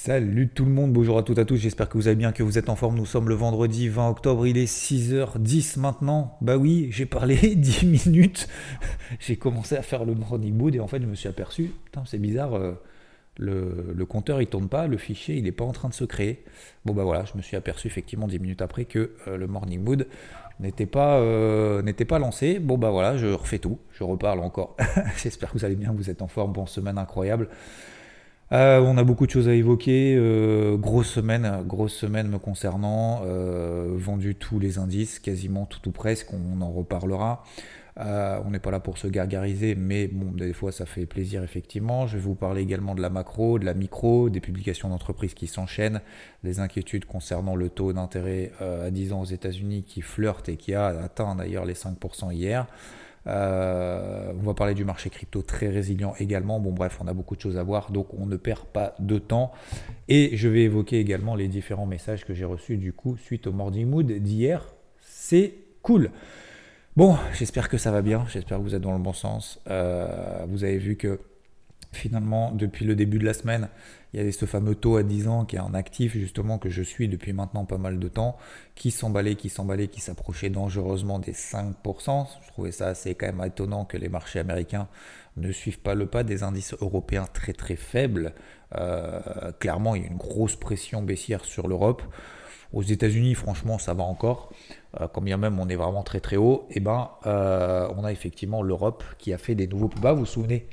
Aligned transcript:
Salut 0.00 0.48
tout 0.48 0.64
le 0.64 0.70
monde, 0.70 0.92
bonjour 0.92 1.18
à 1.18 1.24
toutes 1.24 1.38
et 1.38 1.40
à 1.40 1.44
tous, 1.44 1.56
j'espère 1.56 1.88
que 1.88 1.98
vous 1.98 2.06
allez 2.06 2.14
bien, 2.14 2.30
que 2.30 2.44
vous 2.44 2.56
êtes 2.56 2.68
en 2.68 2.76
forme. 2.76 2.94
Nous 2.94 3.04
sommes 3.04 3.28
le 3.28 3.34
vendredi 3.34 3.88
20 3.88 4.08
octobre, 4.08 4.46
il 4.46 4.56
est 4.56 4.72
6h10 4.72 5.76
maintenant. 5.80 6.38
Bah 6.40 6.56
oui, 6.56 6.86
j'ai 6.92 7.04
parlé 7.04 7.36
10 7.56 8.06
minutes. 8.06 8.48
j'ai 9.18 9.34
commencé 9.34 9.76
à 9.76 9.82
faire 9.82 10.04
le 10.04 10.14
morning 10.14 10.54
mood 10.54 10.72
et 10.72 10.78
en 10.78 10.86
fait 10.86 11.02
je 11.02 11.06
me 11.06 11.16
suis 11.16 11.28
aperçu, 11.28 11.72
putain 11.84 12.04
c'est 12.06 12.20
bizarre, 12.20 12.54
euh, 12.54 12.74
le, 13.38 14.04
compteur 14.04 14.40
il 14.40 14.46
tourne 14.46 14.68
pas, 14.68 14.86
le 14.86 14.98
fichier 14.98 15.36
il 15.36 15.48
est 15.48 15.52
pas 15.52 15.64
en 15.64 15.72
train 15.72 15.88
de 15.88 15.94
se 15.94 16.04
créer. 16.04 16.44
Bon 16.84 16.94
bah 16.94 17.02
voilà, 17.02 17.24
je 17.24 17.36
me 17.36 17.42
suis 17.42 17.56
aperçu 17.56 17.88
effectivement 17.88 18.28
10 18.28 18.38
minutes 18.38 18.62
après 18.62 18.84
que 18.84 19.16
euh, 19.26 19.36
le 19.36 19.48
morning 19.48 19.82
mood 19.82 20.06
n'était 20.60 20.86
pas, 20.86 21.18
euh, 21.18 21.82
n'était 21.82 22.04
pas 22.04 22.20
lancé. 22.20 22.60
Bon 22.60 22.78
bah 22.78 22.90
voilà, 22.90 23.16
je 23.16 23.26
refais 23.26 23.58
tout, 23.58 23.80
je 23.90 24.04
reparle 24.04 24.38
encore. 24.38 24.76
j'espère 25.16 25.50
que 25.50 25.58
vous 25.58 25.64
allez 25.64 25.74
bien, 25.74 25.92
vous 25.92 26.08
êtes 26.08 26.22
en 26.22 26.28
forme, 26.28 26.52
bonne 26.52 26.68
semaine 26.68 26.98
incroyable. 26.98 27.48
Euh, 28.50 28.80
on 28.80 28.96
a 28.96 29.04
beaucoup 29.04 29.26
de 29.26 29.30
choses 29.30 29.48
à 29.48 29.54
évoquer. 29.54 30.14
Euh, 30.16 30.76
grosse 30.76 31.10
semaine, 31.10 31.62
grosse 31.66 31.94
semaine 31.94 32.28
me 32.28 32.38
concernant. 32.38 33.22
Euh, 33.24 33.94
vendu 33.96 34.34
tous 34.34 34.58
les 34.58 34.78
indices, 34.78 35.18
quasiment 35.18 35.66
tout 35.66 35.86
ou 35.88 35.92
presque. 35.92 36.28
On 36.32 36.60
en 36.62 36.70
reparlera. 36.70 37.44
Euh, 37.98 38.38
on 38.46 38.50
n'est 38.50 38.60
pas 38.60 38.70
là 38.70 38.78
pour 38.78 38.96
se 38.96 39.08
gargariser, 39.08 39.74
mais 39.74 40.06
bon, 40.06 40.30
des 40.30 40.52
fois 40.52 40.70
ça 40.70 40.86
fait 40.86 41.04
plaisir 41.04 41.42
effectivement. 41.42 42.06
Je 42.06 42.16
vais 42.16 42.22
vous 42.22 42.36
parler 42.36 42.62
également 42.62 42.94
de 42.94 43.02
la 43.02 43.10
macro, 43.10 43.58
de 43.58 43.64
la 43.64 43.74
micro, 43.74 44.30
des 44.30 44.40
publications 44.40 44.88
d'entreprises 44.88 45.34
qui 45.34 45.48
s'enchaînent, 45.48 46.00
des 46.44 46.60
inquiétudes 46.60 47.06
concernant 47.06 47.56
le 47.56 47.68
taux 47.68 47.92
d'intérêt 47.92 48.52
à 48.60 48.90
10 48.92 49.12
ans 49.12 49.22
aux 49.22 49.24
États-Unis 49.24 49.82
qui 49.82 50.00
flirte 50.00 50.48
et 50.48 50.56
qui 50.56 50.74
a 50.74 50.86
atteint 50.86 51.34
d'ailleurs 51.34 51.64
les 51.64 51.74
5% 51.74 52.32
hier. 52.32 52.68
Euh, 53.28 54.32
on 54.40 54.42
va 54.42 54.54
parler 54.54 54.74
du 54.74 54.84
marché 54.84 55.10
crypto 55.10 55.42
très 55.42 55.68
résilient 55.68 56.14
également. 56.18 56.60
Bon 56.60 56.72
bref, 56.72 56.98
on 57.02 57.06
a 57.06 57.12
beaucoup 57.12 57.36
de 57.36 57.40
choses 57.40 57.58
à 57.58 57.62
voir, 57.62 57.90
donc 57.92 58.14
on 58.14 58.26
ne 58.26 58.36
perd 58.36 58.64
pas 58.64 58.94
de 58.98 59.18
temps. 59.18 59.52
Et 60.08 60.36
je 60.36 60.48
vais 60.48 60.62
évoquer 60.62 60.98
également 60.98 61.34
les 61.34 61.48
différents 61.48 61.86
messages 61.86 62.24
que 62.24 62.34
j'ai 62.34 62.44
reçus 62.44 62.76
du 62.76 62.92
coup 62.92 63.16
suite 63.16 63.46
au 63.46 63.52
Morning 63.52 63.88
Mood 63.88 64.10
d'hier. 64.10 64.64
C'est 65.00 65.54
cool. 65.82 66.10
Bon, 66.96 67.16
j'espère 67.32 67.68
que 67.68 67.78
ça 67.78 67.92
va 67.92 68.02
bien, 68.02 68.24
j'espère 68.28 68.58
que 68.58 68.62
vous 68.62 68.74
êtes 68.74 68.82
dans 68.82 68.92
le 68.92 68.98
bon 68.98 69.12
sens. 69.12 69.60
Euh, 69.68 70.44
vous 70.48 70.64
avez 70.64 70.78
vu 70.78 70.96
que 70.96 71.20
finalement, 71.92 72.50
depuis 72.52 72.84
le 72.84 72.96
début 72.96 73.18
de 73.18 73.24
la 73.24 73.34
semaine, 73.34 73.68
il 74.12 74.18
y 74.18 74.20
avait 74.20 74.32
ce 74.32 74.46
fameux 74.46 74.74
taux 74.74 74.96
à 74.96 75.02
10 75.02 75.28
ans 75.28 75.44
qui 75.44 75.56
est 75.56 75.60
un 75.60 75.74
actif 75.74 76.12
justement 76.14 76.58
que 76.58 76.70
je 76.70 76.82
suis 76.82 77.08
depuis 77.08 77.32
maintenant 77.32 77.64
pas 77.64 77.78
mal 77.78 77.98
de 77.98 78.08
temps, 78.08 78.36
qui 78.74 78.90
s'emballait, 78.90 79.34
qui 79.34 79.48
s'emballait, 79.48 79.88
qui 79.88 80.00
s'approchait 80.00 80.50
dangereusement 80.50 81.18
des 81.18 81.32
5%. 81.32 82.26
Je 82.42 82.48
trouvais 82.48 82.72
ça 82.72 82.86
assez 82.86 83.14
quand 83.14 83.26
même 83.26 83.44
étonnant 83.46 83.84
que 83.84 83.96
les 83.96 84.08
marchés 84.08 84.38
américains 84.38 84.88
ne 85.36 85.52
suivent 85.52 85.80
pas 85.80 85.94
le 85.94 86.06
pas 86.06 86.24
des 86.24 86.42
indices 86.42 86.74
européens 86.80 87.26
très 87.32 87.52
très 87.52 87.76
faibles. 87.76 88.34
Euh, 88.74 89.52
clairement, 89.58 89.94
il 89.94 90.02
y 90.02 90.04
a 90.04 90.08
une 90.08 90.16
grosse 90.16 90.56
pression 90.56 91.02
baissière 91.02 91.44
sur 91.44 91.68
l'Europe. 91.68 92.02
Aux 92.72 92.82
États-Unis, 92.82 93.34
franchement, 93.34 93.78
ça 93.78 93.94
va 93.94 94.04
encore. 94.04 94.52
Euh, 95.00 95.08
quand 95.08 95.22
bien 95.22 95.36
même 95.36 95.58
on 95.58 95.68
est 95.68 95.76
vraiment 95.76 96.02
très 96.02 96.20
très 96.20 96.36
haut, 96.36 96.66
et 96.70 96.74
eh 96.76 96.80
ben, 96.80 97.10
euh, 97.26 97.88
on 97.96 98.04
a 98.04 98.12
effectivement 98.12 98.62
l'Europe 98.62 99.04
qui 99.18 99.32
a 99.32 99.38
fait 99.38 99.54
des 99.54 99.66
nouveaux 99.66 99.88
plus 99.88 100.00
bas. 100.00 100.12
Vous 100.12 100.20
vous 100.20 100.26
souvenez 100.26 100.66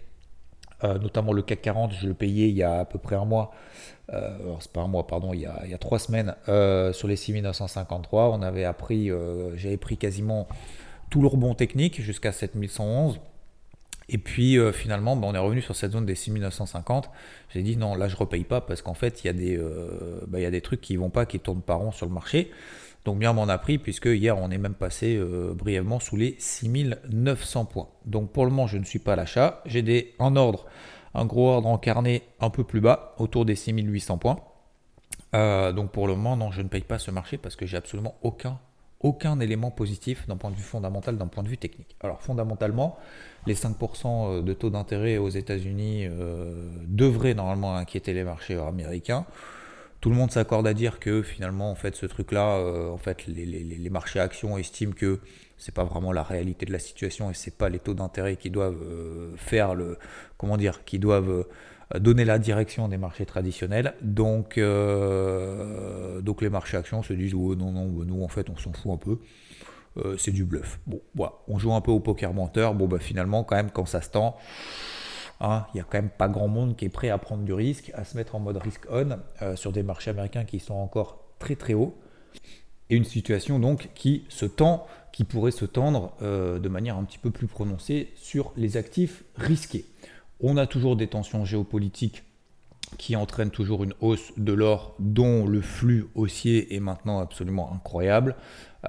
euh, 0.86 1.00
notamment 1.00 1.34
le 1.34 1.42
CAC 1.42 1.62
40, 1.62 1.94
je 1.94 2.08
le 2.08 2.14
payais 2.14 2.50
il 2.50 2.56
y 2.56 2.64
a 2.64 2.80
à 2.80 2.86
peu 2.86 3.00
près 3.00 3.16
un 3.16 3.26
mois, 3.26 3.52
euh, 4.14 4.38
c'est 4.60 4.72
pas 4.72 4.82
un 4.82 4.88
mois, 4.88 5.08
pardon, 5.08 5.34
il 5.34 5.42
y 5.42 5.46
a, 5.46 5.78
trois 5.80 6.00
semaines, 6.00 6.36
euh, 6.48 6.94
sur 6.94 7.08
les 7.08 7.16
6953. 7.16 8.30
On 8.32 8.42
avait 8.42 8.66
appris, 8.66 9.10
j'avais 9.56 9.78
pris 9.78 9.98
quasiment 9.98 10.48
tout 11.10 11.22
le 11.22 11.28
rebond 11.28 11.56
technique 11.56 12.02
jusqu'à 12.02 12.32
7111. 12.32 13.20
Et 14.08 14.20
puis 14.20 14.60
finalement, 14.72 15.16
bah, 15.16 15.28
on 15.28 15.34
est 15.34 15.40
revenu 15.40 15.62
sur 15.62 15.76
cette 15.76 15.94
zone 15.94 16.06
des 16.06 16.14
6950. 16.14 17.10
J'ai 17.50 17.64
dit 17.64 17.76
non, 17.76 17.96
là 17.96 18.08
je 18.08 18.16
repaye 18.16 18.44
pas 18.44 18.62
parce 18.62 18.84
qu'en 18.84 18.94
fait, 18.94 19.24
il 19.24 19.28
y, 19.28 19.30
a 19.30 19.34
des, 19.34 19.60
bah, 20.28 20.62
trucs 20.62 20.82
qui 20.82 20.96
vont 20.96 21.10
pas, 21.10 21.26
qui 21.26 21.40
tournent 21.40 21.64
pas 21.64 21.76
rond 21.76 21.92
sur 21.92 22.06
le 22.06 22.14
marché. 22.14 22.52
Donc 23.06 23.20
bien 23.20 23.34
m'en 23.34 23.48
a 23.48 23.58
pris 23.60 23.78
puisque 23.78 24.08
hier 24.08 24.38
on 24.38 24.50
est 24.50 24.58
même 24.58 24.74
passé 24.74 25.16
euh, 25.16 25.54
brièvement 25.54 26.00
sous 26.00 26.16
les 26.18 26.36
6900 26.40 27.66
points. 27.66 27.88
Donc 28.06 28.32
pour 28.32 28.46
le 28.46 28.50
moment 28.50 28.66
je 28.66 28.78
ne 28.78 28.84
suis 28.84 29.00
pas 29.00 29.14
à 29.14 29.16
l'achat. 29.16 29.62
J'ai 29.66 29.84
des 29.84 30.16
en 30.18 30.36
ordre, 30.36 30.66
un 31.14 31.26
gros 31.26 31.52
ordre 31.52 31.68
en 31.68 31.78
carnet 31.78 32.24
un 32.40 32.50
peu 32.50 32.64
plus 32.64 32.82
bas, 32.82 33.14
autour 33.20 33.46
des 33.46 33.56
6800 33.56 34.18
points. 34.18 34.40
Euh, 35.36 35.72
donc 35.72 35.92
pour 35.92 36.08
le 36.08 36.16
moment 36.16 36.36
non 36.36 36.52
je 36.52 36.64
ne 36.64 36.68
paye 36.68 36.82
pas 36.82 36.98
ce 36.98 37.12
marché 37.12 37.38
parce 37.38 37.56
que 37.56 37.66
j'ai 37.66 37.78
absolument 37.78 38.16
aucun 38.24 38.60
aucun 39.02 39.40
élément 39.40 39.70
positif 39.70 40.28
d'un 40.28 40.38
point 40.38 40.50
de 40.50 40.56
vue 40.56 40.64
fondamental, 40.64 41.18
d'un 41.18 41.28
point 41.28 41.44
de 41.44 41.50
vue 41.50 41.58
technique. 41.58 41.96
Alors 42.02 42.24
fondamentalement, 42.24 42.98
les 43.46 43.54
5% 43.54 44.44
de 44.44 44.54
taux 44.54 44.72
d'intérêt 44.72 45.18
aux 45.18 45.30
États-Unis 45.30 46.08
euh, 46.08 46.72
devraient 46.88 47.36
normalement 47.36 47.76
inquiéter 47.76 48.14
les 48.14 48.24
marchés 48.24 48.58
américains 48.58 49.28
tout 50.06 50.12
le 50.12 50.18
monde 50.18 50.30
s'accorde 50.30 50.68
à 50.68 50.76
dire 50.76 51.00
que 51.00 51.24
finalement, 51.24 51.72
en 51.72 51.74
fait, 51.74 51.96
ce 51.96 52.06
truc-là, 52.06 52.58
euh, 52.58 52.92
en 52.92 52.98
fait, 52.98 53.26
les, 53.26 53.90
marchés 53.90 54.20
actions 54.20 54.56
estiment 54.56 54.94
que 54.94 55.20
c'est 55.58 55.74
pas 55.74 55.84
vraiment 55.84 56.12
la 56.12 56.22
réalité 56.22 56.68
de 56.68 56.72
la 56.72 56.78
situation 56.78 57.32
et 57.32 57.34
c'est 57.34 57.58
pas 57.58 57.70
les 57.70 57.80
taux 57.80 57.96
d'intérêt 57.96 58.36
qui 58.36 58.52
doivent 58.52 58.84
euh, 58.84 59.34
faire 59.36 59.74
le, 59.74 59.98
comment 60.38 60.58
dire, 60.58 60.86
qui 60.86 61.00
doivent 61.00 61.48
euh, 61.96 62.00
donner 62.00 62.24
la 62.24 62.38
direction 62.38 62.88
des 62.88 62.98
marchés 62.98 63.26
traditionnels. 63.26 63.96
Donc, 64.04 64.60
donc 64.60 66.42
les 66.44 66.50
marchés 66.52 66.78
actions 66.78 67.02
se 67.02 67.14
disent 67.14 67.34
oh, 67.34 67.56
non, 67.56 67.72
non, 67.72 67.88
nous 67.88 68.24
en 68.24 68.28
fait, 68.28 68.48
on 68.52 68.58
s'en 68.58 68.74
fout 68.74 68.92
un 68.92 68.98
peu. 68.98 69.18
c'est 70.20 70.30
du 70.30 70.46
bluff. 70.46 70.80
Bon, 70.86 71.02
voilà, 71.16 71.34
on 71.48 71.58
joue 71.58 71.74
un 71.74 71.82
peu 71.82 71.90
au 71.90 72.00
poker 72.00 72.32
menteur. 72.32 72.76
Bon, 72.76 72.88
bah 72.88 73.00
finalement, 73.00 73.44
quand 73.44 73.56
même, 73.56 73.72
quand 73.72 73.88
ça 73.88 74.02
se 74.02 74.12
tend. 74.12 74.38
Hein, 75.42 75.66
il 75.74 75.78
n'y 75.78 75.82
a 75.82 75.84
quand 75.84 75.98
même 75.98 76.10
pas 76.10 76.30
grand 76.30 76.48
monde 76.48 76.76
qui 76.76 76.86
est 76.86 76.90
prêt 76.90 77.10
à 77.10 77.18
prendre 77.18 77.44
du 77.44 77.54
risque, 77.54 77.92
à 77.94 78.06
se 78.06 78.16
mettre 78.16 78.36
en 78.36 78.40
mode 78.40 78.58
risk 78.58 78.86
on 78.90 79.18
euh, 79.42 79.56
sur 79.56 79.72
des 79.72 79.84
marchés 79.84 80.12
américains 80.12 80.46
qui 80.46 80.60
sont 80.60 80.76
encore 80.76 81.26
très 81.40 81.56
très 81.56 81.74
hauts. 81.74 81.96
Et 82.90 82.96
une 82.96 83.04
situation 83.04 83.60
donc 83.60 83.90
qui 83.96 84.26
se 84.30 84.46
tend, 84.46 84.86
qui 85.12 85.24
pourrait 85.24 85.52
se 85.52 85.66
tendre 85.66 86.14
euh, 86.22 86.60
de 86.60 86.70
manière 86.70 86.98
un 86.98 87.04
petit 87.04 87.18
peu 87.18 87.32
plus 87.32 87.48
prononcée 87.48 88.12
sur 88.16 88.54
les 88.56 88.78
actifs 88.78 89.24
risqués. 89.36 89.86
On 90.40 90.58
a 90.58 90.68
toujours 90.68 90.96
des 90.96 91.08
tensions 91.08 91.46
géopolitiques 91.46 92.24
qui 92.98 93.16
entraînent 93.16 93.52
toujours 93.52 93.84
une 93.84 93.94
hausse 94.00 94.32
de 94.38 94.54
l'or 94.54 94.96
dont 95.00 95.48
le 95.48 95.62
flux 95.62 96.06
haussier 96.16 96.76
est 96.76 96.80
maintenant 96.80 97.20
absolument 97.20 97.74
incroyable. 97.74 98.36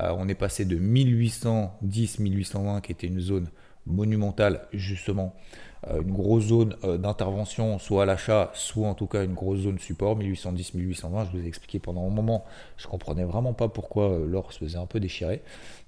Euh, 0.00 0.14
on 0.16 0.28
est 0.28 0.34
passé 0.34 0.64
de 0.64 0.78
1810-1820 0.78 2.80
qui 2.82 2.92
était 2.92 3.06
une 3.06 3.20
zone 3.20 3.48
monumentale 3.86 4.66
justement 4.72 5.34
une 5.90 6.12
grosse 6.12 6.44
zone 6.44 6.76
euh, 6.84 6.98
d'intervention, 6.98 7.78
soit 7.78 8.02
à 8.02 8.06
l'achat, 8.06 8.50
soit 8.54 8.88
en 8.88 8.94
tout 8.94 9.06
cas 9.06 9.24
une 9.24 9.34
grosse 9.34 9.60
zone 9.60 9.78
support, 9.78 10.18
1810-1820. 10.18 11.26
Je 11.26 11.38
vous 11.38 11.44
ai 11.44 11.46
expliqué 11.46 11.78
pendant 11.78 12.06
un 12.06 12.10
moment, 12.10 12.44
je 12.76 12.86
comprenais 12.86 13.24
vraiment 13.24 13.52
pas 13.52 13.68
pourquoi 13.68 14.10
euh, 14.10 14.26
l'or 14.26 14.52
se 14.52 14.58
faisait 14.58 14.78
un 14.78 14.86
peu 14.86 15.00
déchirer. 15.00 15.42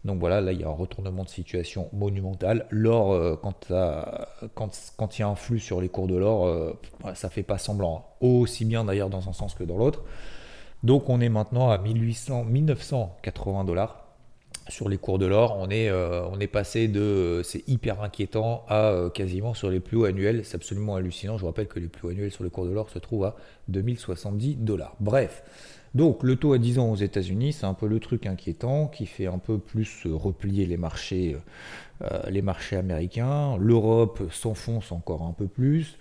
Donc 0.05 0.21
voilà, 0.21 0.41
là 0.41 0.53
il 0.53 0.61
y 0.61 0.65
a 0.65 0.69
un 0.69 0.73
retournement 0.73 1.25
de 1.25 1.29
situation 1.29 1.89
monumental. 1.93 2.67
L'or, 2.71 3.39
quand, 3.41 3.73
quand, 4.55 4.71
quand, 4.97 5.19
il 5.19 5.23
y 5.23 5.25
a 5.25 5.29
un 5.29 5.35
flux 5.35 5.59
sur 5.59 5.81
les 5.81 5.89
cours 5.89 6.07
de 6.07 6.17
l'or, 6.17 6.77
ça 7.15 7.29
fait 7.29 7.43
pas 7.43 7.59
semblant. 7.59 8.07
Aussi 8.21 8.65
bien 8.65 8.85
d'ailleurs 8.85 9.11
dans 9.11 9.29
un 9.29 9.33
sens 9.33 9.55
que 9.55 9.65
dans 9.65 9.77
l'autre. 9.77 10.05
Donc 10.85 11.09
on 11.09 11.21
est 11.21 11.29
maintenant 11.29 11.71
à 11.71 11.79
1800, 11.79 12.45
1980 12.45 13.65
dollars 13.65 14.08
sur 14.69 14.89
les 14.89 14.99
cours 14.99 15.19
de 15.19 15.27
l'or, 15.27 15.57
on 15.59 15.71
est, 15.71 15.89
euh, 15.89 16.47
passé 16.53 16.89
de 16.89 17.01
euh, 17.01 17.43
c'est 17.43 17.67
hyper 17.69 18.03
inquiétant 18.03 18.65
à 18.69 18.91
euh, 18.91 19.11
quasiment 19.11 19.55
sur 19.55 19.71
les 19.71 19.81
plus 19.81 19.97
hauts 19.97 20.05
annuels. 20.05 20.45
C'est 20.45 20.57
absolument 20.57 20.97
hallucinant. 20.97 21.39
Je 21.39 21.45
rappelle 21.45 21.69
que 21.69 21.79
les 21.79 21.89
plus 21.89 22.07
hauts 22.07 22.11
annuels 22.11 22.31
sur 22.31 22.45
les 22.45 22.51
cours 22.51 22.67
de 22.67 22.71
l'or 22.71 22.89
se 22.91 22.99
trouvent 22.99 23.25
à 23.25 23.37
2070 23.69 24.57
dollars. 24.57 24.95
Bref, 25.01 25.43
donc 25.95 26.23
le 26.23 26.37
taux 26.37 26.53
à 26.53 26.59
10 26.59 26.79
ans 26.79 26.91
aux 26.91 26.97
États-Unis, 26.97 27.55
c'est 27.55 27.67
un 27.67 27.75
peu 27.75 27.87
le 27.87 28.01
truc 28.01 28.27
inquiétant 28.27 28.87
qui 28.89 29.07
fait 29.07 29.27
un 29.27 29.39
peu 29.39 29.59
plus 29.59 30.07
replier 30.07 30.67
les 30.67 30.77
marchés, 30.77 31.37
les 32.29 32.45
américains. 32.77 33.57
L'Europe 33.59 34.23
s'enfonce 34.31 34.93
encore 34.93 35.23
un 35.23 35.33
peu 35.33 35.47
plus. 35.47 35.99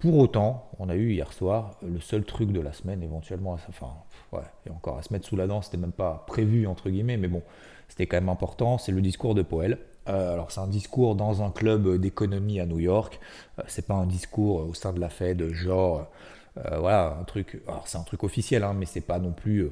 Pour 0.00 0.16
autant, 0.16 0.70
on 0.78 0.88
a 0.88 0.94
eu 0.94 1.12
hier 1.12 1.30
soir 1.30 1.76
le 1.82 2.00
seul 2.00 2.24
truc 2.24 2.52
de 2.52 2.60
la 2.60 2.72
semaine, 2.72 3.02
éventuellement, 3.02 3.52
enfin, 3.68 3.92
ouais, 4.32 4.40
et 4.66 4.70
encore 4.70 4.96
à 4.96 5.02
se 5.02 5.12
mettre 5.12 5.26
sous 5.26 5.36
la 5.36 5.46
dent, 5.46 5.60
c'était 5.60 5.76
même 5.76 5.92
pas 5.92 6.24
prévu 6.26 6.66
entre 6.66 6.88
guillemets, 6.88 7.18
mais 7.18 7.28
bon, 7.28 7.42
c'était 7.90 8.06
quand 8.06 8.18
même 8.18 8.28
important, 8.28 8.78
c'est 8.78 8.92
le 8.92 9.02
discours 9.02 9.34
de 9.34 9.42
Powell. 9.42 9.78
Euh, 10.08 10.32
alors 10.32 10.52
c'est 10.52 10.60
un 10.60 10.68
discours 10.68 11.16
dans 11.16 11.42
un 11.42 11.50
club 11.50 11.96
d'économie 11.96 12.60
à 12.60 12.66
New 12.66 12.78
York. 12.78 13.18
Euh, 13.58 13.62
c'est 13.66 13.86
pas 13.86 13.94
un 13.94 14.06
discours 14.06 14.68
au 14.68 14.74
sein 14.74 14.92
de 14.92 15.00
la 15.00 15.08
Fed, 15.08 15.52
genre 15.52 16.08
euh, 16.56 16.78
voilà 16.78 17.16
un 17.20 17.24
truc. 17.24 17.60
Alors 17.66 17.88
c'est 17.88 17.98
un 17.98 18.04
truc 18.04 18.22
officiel, 18.22 18.62
hein, 18.62 18.74
mais 18.78 18.86
c'est 18.86 19.00
pas 19.00 19.18
non 19.18 19.32
plus. 19.32 19.68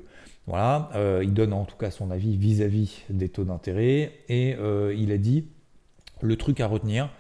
voilà, 0.48 0.90
il 1.22 1.32
donne 1.32 1.52
en 1.52 1.64
tout 1.64 1.76
cas 1.76 1.90
son 1.92 2.10
avis 2.10 2.36
vis-à-vis 2.36 3.04
des 3.08 3.28
taux 3.28 3.44
d'intérêt 3.44 4.12
et 4.28 4.56
il 4.96 5.12
a 5.12 5.18
dit 5.18 5.46
le 6.20 6.36
truc 6.36 6.60
à 6.60 6.66
retenir, 6.66 7.10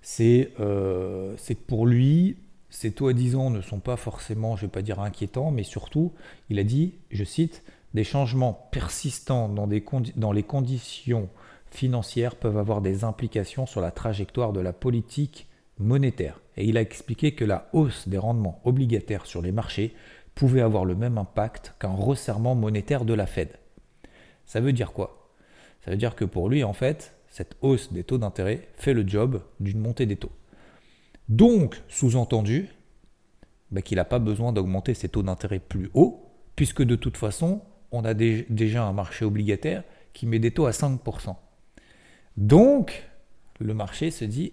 c'est 0.00 0.52
que 0.56 1.64
pour 1.66 1.86
lui, 1.86 2.36
ces 2.70 2.92
taux 2.92 3.08
à 3.08 3.12
10 3.12 3.36
ans 3.36 3.50
ne 3.50 3.60
sont 3.60 3.80
pas 3.80 3.96
forcément, 3.96 4.56
je 4.56 4.62
vais 4.62 4.70
pas 4.70 4.82
dire 4.82 5.00
inquiétants, 5.00 5.50
mais 5.50 5.64
surtout, 5.64 6.12
il 6.48 6.58
a 6.58 6.64
dit, 6.64 6.94
je 7.10 7.24
cite, 7.24 7.62
des 7.94 8.04
changements 8.04 8.68
persistants 8.72 9.48
dans, 9.48 9.66
les 10.32 10.42
conditions 10.42 11.28
financières 11.70 12.36
peuvent 12.36 12.58
avoir 12.58 12.80
des 12.80 13.04
implications 13.04 13.66
sur 13.66 13.80
la 13.80 13.90
trajectoire 13.90 14.52
de 14.52 14.60
la 14.60 14.72
politique 14.72 15.46
monétaire. 15.78 16.40
Et 16.56 16.64
il 16.64 16.76
a 16.76 16.82
expliqué 16.82 17.34
que 17.34 17.44
la 17.44 17.68
hausse 17.72 18.08
des 18.08 18.18
rendements 18.18 18.60
obligataires 18.64 19.26
sur 19.26 19.42
les 19.42 19.52
marchés 19.52 19.94
pouvait 20.34 20.60
avoir 20.60 20.84
le 20.84 20.94
même 20.94 21.18
impact 21.18 21.74
qu'un 21.78 21.94
resserrement 21.94 22.54
monétaire 22.54 23.04
de 23.04 23.14
la 23.14 23.26
Fed. 23.26 23.58
Ça 24.44 24.60
veut 24.60 24.72
dire 24.72 24.92
quoi? 24.92 25.32
Ça 25.84 25.90
veut 25.90 25.96
dire 25.96 26.16
que 26.16 26.24
pour 26.24 26.48
lui, 26.48 26.64
en 26.64 26.72
fait, 26.72 27.14
cette 27.28 27.56
hausse 27.60 27.92
des 27.92 28.04
taux 28.04 28.18
d'intérêt 28.18 28.68
fait 28.76 28.94
le 28.94 29.06
job 29.06 29.42
d'une 29.60 29.80
montée 29.80 30.06
des 30.06 30.16
taux. 30.16 30.32
Donc, 31.28 31.82
sous-entendu, 31.88 32.68
bah, 33.70 33.82
qu'il 33.82 33.96
n'a 33.96 34.04
pas 34.04 34.18
besoin 34.18 34.52
d'augmenter 34.52 34.94
ses 34.94 35.08
taux 35.08 35.22
d'intérêt 35.22 35.58
plus 35.58 35.90
haut, 35.94 36.30
puisque 36.54 36.82
de 36.82 36.96
toute 36.96 37.16
façon, 37.16 37.62
on 37.96 38.04
a 38.04 38.14
déjà 38.14 38.84
un 38.84 38.92
marché 38.92 39.24
obligataire 39.24 39.82
qui 40.12 40.26
met 40.26 40.38
des 40.38 40.50
taux 40.50 40.66
à 40.66 40.70
5%. 40.70 41.36
Donc, 42.36 43.08
le 43.60 43.74
marché 43.74 44.10
se 44.10 44.24
dit 44.24 44.52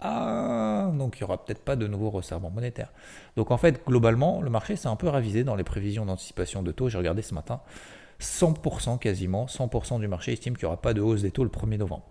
Ah, 0.00 0.90
donc 0.96 1.16
il 1.18 1.22
n'y 1.22 1.24
aura 1.24 1.44
peut-être 1.44 1.62
pas 1.62 1.76
de 1.76 1.86
nouveau 1.86 2.10
resserrement 2.10 2.50
monétaire. 2.50 2.92
Donc 3.36 3.50
en 3.50 3.56
fait, 3.56 3.84
globalement, 3.86 4.40
le 4.42 4.50
marché 4.50 4.76
s'est 4.76 4.88
un 4.88 4.96
peu 4.96 5.08
ravisé 5.08 5.44
dans 5.44 5.56
les 5.56 5.64
prévisions 5.64 6.06
d'anticipation 6.06 6.62
de 6.62 6.72
taux. 6.72 6.88
J'ai 6.88 6.98
regardé 6.98 7.22
ce 7.22 7.34
matin, 7.34 7.60
100% 8.20 8.98
quasiment, 8.98 9.46
100% 9.46 10.00
du 10.00 10.08
marché 10.08 10.32
estime 10.32 10.56
qu'il 10.56 10.64
n'y 10.64 10.68
aura 10.72 10.80
pas 10.80 10.94
de 10.94 11.00
hausse 11.00 11.22
des 11.22 11.30
taux 11.30 11.44
le 11.44 11.50
1er 11.50 11.78
novembre. 11.78 12.06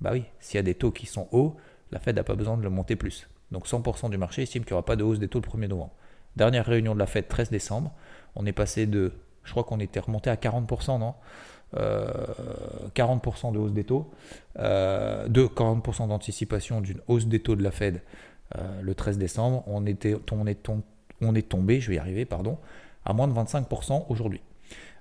Bah 0.00 0.10
oui, 0.12 0.24
s'il 0.40 0.56
y 0.56 0.60
a 0.60 0.62
des 0.62 0.74
taux 0.74 0.90
qui 0.90 1.06
sont 1.06 1.28
hauts, 1.32 1.56
la 1.90 2.00
Fed 2.00 2.16
n'a 2.16 2.24
pas 2.24 2.34
besoin 2.34 2.56
de 2.56 2.62
le 2.62 2.70
monter 2.70 2.96
plus. 2.96 3.28
Donc 3.50 3.66
100% 3.66 4.10
du 4.10 4.18
marché 4.18 4.42
estime 4.42 4.64
qu'il 4.64 4.72
n'y 4.72 4.78
aura 4.78 4.84
pas 4.84 4.96
de 4.96 5.04
hausse 5.04 5.18
des 5.18 5.28
taux 5.28 5.40
le 5.40 5.48
1er 5.48 5.68
novembre. 5.68 5.94
Dernière 6.34 6.66
réunion 6.66 6.94
de 6.94 6.98
la 6.98 7.06
Fed, 7.06 7.28
13 7.28 7.50
décembre, 7.50 7.92
on 8.34 8.44
est 8.44 8.52
passé 8.52 8.86
de, 8.86 9.12
je 9.46 9.50
crois 9.52 9.64
qu'on 9.64 9.80
était 9.80 10.00
remonté 10.00 10.28
à 10.28 10.36
40%, 10.36 10.98
non? 10.98 11.14
40% 11.74 11.78
euh, 11.78 13.50
de 13.52 13.58
hausse 13.58 13.72
des 13.72 13.84
taux, 13.84 14.10
euh, 14.58 15.26
de 15.28 15.46
40% 15.46 16.08
d'anticipation 16.08 16.80
d'une 16.80 17.00
hausse 17.08 17.26
des 17.26 17.40
taux 17.40 17.56
de 17.56 17.62
la 17.62 17.70
Fed 17.70 18.02
euh, 18.56 18.82
le 18.82 18.94
13 18.94 19.18
décembre, 19.18 19.64
on, 19.66 19.86
était, 19.86 20.16
on, 20.30 20.46
est, 20.46 20.68
on, 21.20 21.34
est 21.34 21.48
tombé, 21.48 21.80
je 21.80 21.88
vais 21.88 21.96
y 21.96 21.98
arriver, 21.98 22.24
pardon, 22.24 22.58
à 23.04 23.12
moins 23.12 23.26
de 23.26 23.32
25% 23.32 24.04
aujourd'hui. 24.08 24.40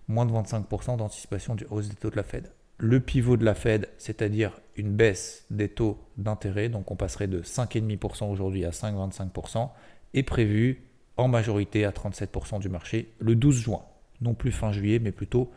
Moins 0.07 0.25
de 0.25 0.31
25% 0.31 0.97
d'anticipation 0.97 1.55
d'une 1.55 1.67
hausse 1.69 1.89
des 1.89 1.95
taux 1.95 2.09
de 2.09 2.15
la 2.15 2.23
Fed. 2.23 2.51
Le 2.77 2.99
pivot 2.99 3.37
de 3.37 3.45
la 3.45 3.55
Fed, 3.55 3.87
c'est-à-dire 3.97 4.59
une 4.75 4.95
baisse 4.95 5.45
des 5.49 5.69
taux 5.69 5.99
d'intérêt, 6.17 6.69
donc 6.69 6.91
on 6.91 6.95
passerait 6.95 7.27
de 7.27 7.41
5,5% 7.41 8.29
aujourd'hui 8.29 8.65
à 8.65 8.71
5,25%, 8.71 9.69
est 10.13 10.23
prévu 10.23 10.83
en 11.17 11.27
majorité 11.27 11.85
à 11.85 11.91
37% 11.91 12.59
du 12.59 12.69
marché 12.69 13.13
le 13.19 13.35
12 13.35 13.55
juin. 13.55 13.83
Non 14.25 14.33
plus 14.33 14.51
fin 14.51 14.71
juillet, 14.71 14.99
mais 14.99 15.11
plutôt 15.11 15.51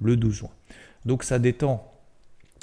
le 0.00 0.16
12 0.16 0.34
juin. 0.34 0.50
Donc 1.06 1.24
ça 1.24 1.38
détend 1.38 1.90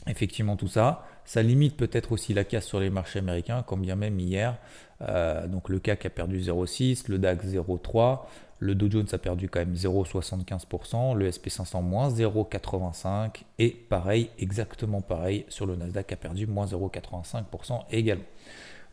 effectivement 0.08 0.56
tout 0.56 0.68
ça. 0.68 1.06
Ça 1.26 1.42
limite 1.42 1.76
peut-être 1.76 2.12
aussi 2.12 2.34
la 2.34 2.44
casse 2.44 2.66
sur 2.66 2.80
les 2.80 2.90
marchés 2.90 3.20
américains, 3.20 3.64
comme 3.64 3.82
bien 3.82 3.96
même 3.96 4.20
hier. 4.20 4.58
Euh, 5.02 5.48
donc 5.48 5.70
le 5.70 5.80
CAC 5.80 6.06
a 6.06 6.10
perdu 6.10 6.40
0,6, 6.40 7.10
le 7.10 7.20
DAX 7.20 7.46
0,3, 7.46 8.22
le 8.60 8.76
Dow 8.76 8.90
Jones 8.90 9.08
a 9.12 9.18
perdu 9.18 9.50
quand 9.50 9.60
même 9.60 9.74
0,75%, 9.74 11.16
le 11.16 11.30
SP500 11.30 11.84
moins 11.84 12.10
0,85 12.10 13.44
et 13.60 13.70
pareil, 13.70 14.30
exactement 14.40 15.02
pareil 15.02 15.46
sur 15.50 15.66
le 15.66 15.76
Nasdaq 15.76 16.14
a 16.14 16.16
perdu 16.16 16.48
moins 16.48 16.66
0,85% 16.66 17.84
également. 17.92 18.24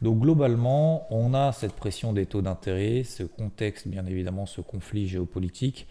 Donc 0.02 0.18
globalement, 0.18 1.06
on 1.10 1.32
a 1.32 1.52
cette 1.52 1.72
pression 1.72 2.12
des 2.12 2.26
taux 2.26 2.42
d'intérêt, 2.42 3.04
ce 3.04 3.22
contexte, 3.22 3.88
bien 3.88 4.04
évidemment, 4.04 4.44
ce 4.44 4.60
conflit 4.60 5.08
géopolitique 5.08 5.86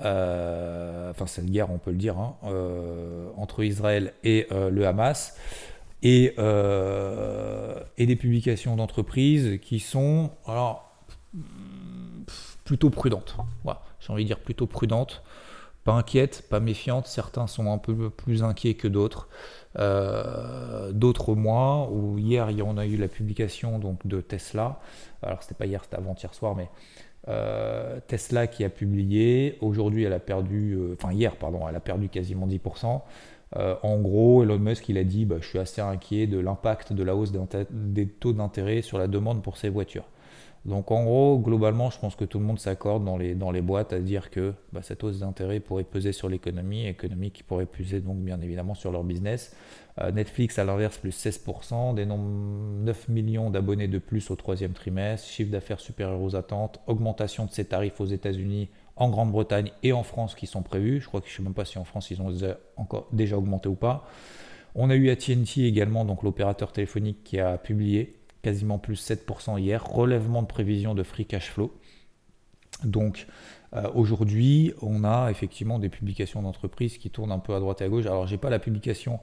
euh, 0.00 1.10
enfin 1.10 1.26
cette 1.26 1.46
guerre 1.46 1.70
on 1.70 1.78
peut 1.78 1.90
le 1.90 1.96
dire, 1.96 2.18
hein, 2.18 2.36
euh, 2.44 3.30
entre 3.36 3.64
Israël 3.64 4.12
et 4.24 4.46
euh, 4.52 4.68
le 4.70 4.86
Hamas, 4.86 5.36
et, 6.02 6.34
des 7.98 8.16
publications 8.16 8.76
d'entreprises 8.76 9.58
qui 9.60 9.80
sont 9.80 10.30
alors, 10.46 10.92
plutôt 12.64 12.90
prudentes. 12.90 13.36
J'ai 13.98 14.12
envie 14.12 14.22
de 14.22 14.28
dire 14.28 14.38
plutôt 14.38 14.66
prudentes, 14.66 15.22
pas 15.82 15.94
inquiètes, 15.94 16.44
pas 16.48 16.60
méfiantes, 16.60 17.06
certains 17.06 17.46
sont 17.46 17.72
un 17.72 17.78
peu 17.78 18.10
plus 18.10 18.44
inquiets 18.44 18.74
que 18.74 18.86
d'autres. 18.86 19.28
d'autres 20.92 21.34
moins. 21.34 21.88
Où 21.88 22.18
hier, 22.18 22.48
on 22.64 22.76
a 22.76 22.86
eu 22.86 22.96
la 22.96 23.08
publication 23.08 23.78
donc 23.80 24.06
de 24.06 24.20
Tesla. 24.20 24.80
Alors 25.22 25.42
c'était 25.42 25.54
pas 25.54 25.66
hier, 25.66 25.82
c'était 25.82 25.96
avant-hier 25.96 26.32
soir, 26.34 26.54
mais 26.54 26.68
euh, 27.28 27.98
Tesla 28.06 28.46
qui 28.46 28.64
a 28.64 28.68
publié, 28.68 29.58
aujourd'hui 29.60 30.04
elle 30.04 30.12
a 30.12 30.20
perdu, 30.20 30.74
euh, 30.74 30.94
enfin 30.98 31.12
hier 31.12 31.36
pardon, 31.36 31.68
elle 31.68 31.76
a 31.76 31.80
perdu 31.80 32.08
quasiment 32.08 32.46
10%. 32.46 33.00
Euh, 33.56 33.76
en 33.82 34.00
gros, 34.00 34.42
Elon 34.42 34.58
Musk 34.58 34.88
il 34.88 34.98
a 34.98 35.04
dit 35.04 35.24
bah, 35.24 35.36
je 35.40 35.46
suis 35.46 35.58
assez 35.58 35.80
inquiet 35.80 36.26
de 36.26 36.38
l'impact 36.38 36.92
de 36.92 37.02
la 37.02 37.14
hausse 37.14 37.32
des 37.70 38.08
taux 38.08 38.32
d'intérêt 38.32 38.82
sur 38.82 38.98
la 38.98 39.06
demande 39.06 39.42
pour 39.42 39.56
ces 39.56 39.68
voitures. 39.68 40.04
Donc 40.64 40.90
en 40.90 41.04
gros, 41.04 41.38
globalement, 41.38 41.90
je 41.90 41.98
pense 41.98 42.16
que 42.16 42.24
tout 42.24 42.40
le 42.40 42.44
monde 42.44 42.58
s'accorde 42.58 43.04
dans 43.04 43.16
les, 43.16 43.34
dans 43.34 43.52
les 43.52 43.60
boîtes 43.60 43.92
à 43.92 44.00
dire 44.00 44.30
que 44.30 44.52
bah, 44.72 44.80
cette 44.82 45.04
hausse 45.04 45.20
d'intérêt 45.20 45.60
pourrait 45.60 45.84
peser 45.84 46.12
sur 46.12 46.28
l'économie, 46.28 46.86
économie 46.86 47.30
qui 47.30 47.44
pourrait 47.44 47.66
peser 47.66 48.00
donc 48.00 48.16
bien 48.16 48.40
évidemment 48.40 48.74
sur 48.74 48.90
leur 48.90 49.04
business. 49.04 49.54
Euh, 50.00 50.10
Netflix 50.10 50.58
à 50.58 50.64
l'inverse 50.64 50.98
plus 50.98 51.16
16%, 51.16 51.94
des 51.94 52.04
9 52.04 53.08
millions 53.08 53.50
d'abonnés 53.50 53.88
de 53.88 53.98
plus 53.98 54.30
au 54.30 54.36
troisième 54.36 54.72
trimestre, 54.72 55.28
chiffre 55.28 55.50
d'affaires 55.50 55.80
supérieur 55.80 56.20
aux 56.20 56.34
attentes, 56.34 56.80
augmentation 56.86 57.46
de 57.46 57.50
ses 57.52 57.64
tarifs 57.64 58.00
aux 58.00 58.06
États-Unis, 58.06 58.68
en 58.96 59.08
Grande-Bretagne 59.08 59.70
et 59.82 59.92
en 59.92 60.02
France 60.02 60.34
qui 60.34 60.46
sont 60.46 60.62
prévus. 60.62 61.00
Je 61.00 61.06
crois 61.06 61.20
que 61.20 61.28
je 61.28 61.32
ne 61.34 61.36
sais 61.36 61.42
même 61.42 61.54
pas 61.54 61.64
si 61.64 61.78
en 61.78 61.84
France 61.84 62.10
ils 62.10 62.20
ont 62.20 62.30
déjà, 62.30 62.58
encore, 62.76 63.06
déjà 63.12 63.38
augmenté 63.38 63.68
ou 63.68 63.74
pas. 63.74 64.08
On 64.74 64.90
a 64.90 64.94
eu 64.94 65.08
AT&T 65.10 65.64
également, 65.64 66.04
donc 66.04 66.22
l'opérateur 66.22 66.72
téléphonique 66.72 67.24
qui 67.24 67.38
a 67.38 67.56
publié 67.56 68.16
quasiment 68.46 68.78
plus 68.78 69.10
7% 69.10 69.58
hier, 69.58 69.84
relèvement 69.84 70.40
de 70.40 70.46
prévision 70.46 70.94
de 70.94 71.02
free 71.02 71.26
cash 71.26 71.50
flow. 71.50 71.76
Donc 72.84 73.26
euh, 73.74 73.90
aujourd'hui, 73.92 74.72
on 74.82 75.02
a 75.02 75.32
effectivement 75.32 75.80
des 75.80 75.88
publications 75.88 76.42
d'entreprises 76.42 76.96
qui 76.96 77.10
tournent 77.10 77.32
un 77.32 77.40
peu 77.40 77.56
à 77.56 77.58
droite 77.58 77.80
et 77.80 77.84
à 77.84 77.88
gauche. 77.88 78.06
Alors 78.06 78.28
j'ai 78.28 78.38
pas 78.38 78.48
la 78.48 78.60
publication, 78.60 79.18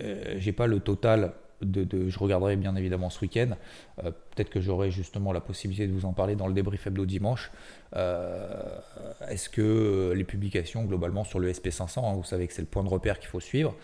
euh, 0.00 0.34
j'ai 0.38 0.50
pas 0.50 0.66
le 0.66 0.80
total 0.80 1.34
je 1.62 2.18
regarderai 2.18 2.56
bien 2.56 2.76
évidemment 2.76 3.10
ce 3.10 3.20
week-end. 3.20 3.50
Euh, 3.98 4.10
peut-être 4.10 4.50
que 4.50 4.60
j'aurai 4.60 4.90
justement 4.90 5.32
la 5.32 5.40
possibilité 5.40 5.86
de 5.86 5.92
vous 5.92 6.04
en 6.04 6.12
parler 6.12 6.36
dans 6.36 6.46
le 6.46 6.54
débrief 6.54 6.86
hebdo 6.86 7.06
dimanche. 7.06 7.50
Euh, 7.94 8.78
est-ce 9.28 9.48
que 9.48 10.12
les 10.14 10.24
publications 10.24 10.84
globalement 10.84 11.24
sur 11.24 11.38
le 11.38 11.50
SP500, 11.50 12.04
hein, 12.04 12.14
vous 12.14 12.24
savez 12.24 12.46
que 12.46 12.52
c'est 12.52 12.62
le 12.62 12.68
point 12.68 12.84
de 12.84 12.88
repère 12.88 13.18
qu'il 13.18 13.28
faut 13.28 13.40
suivre, 13.40 13.74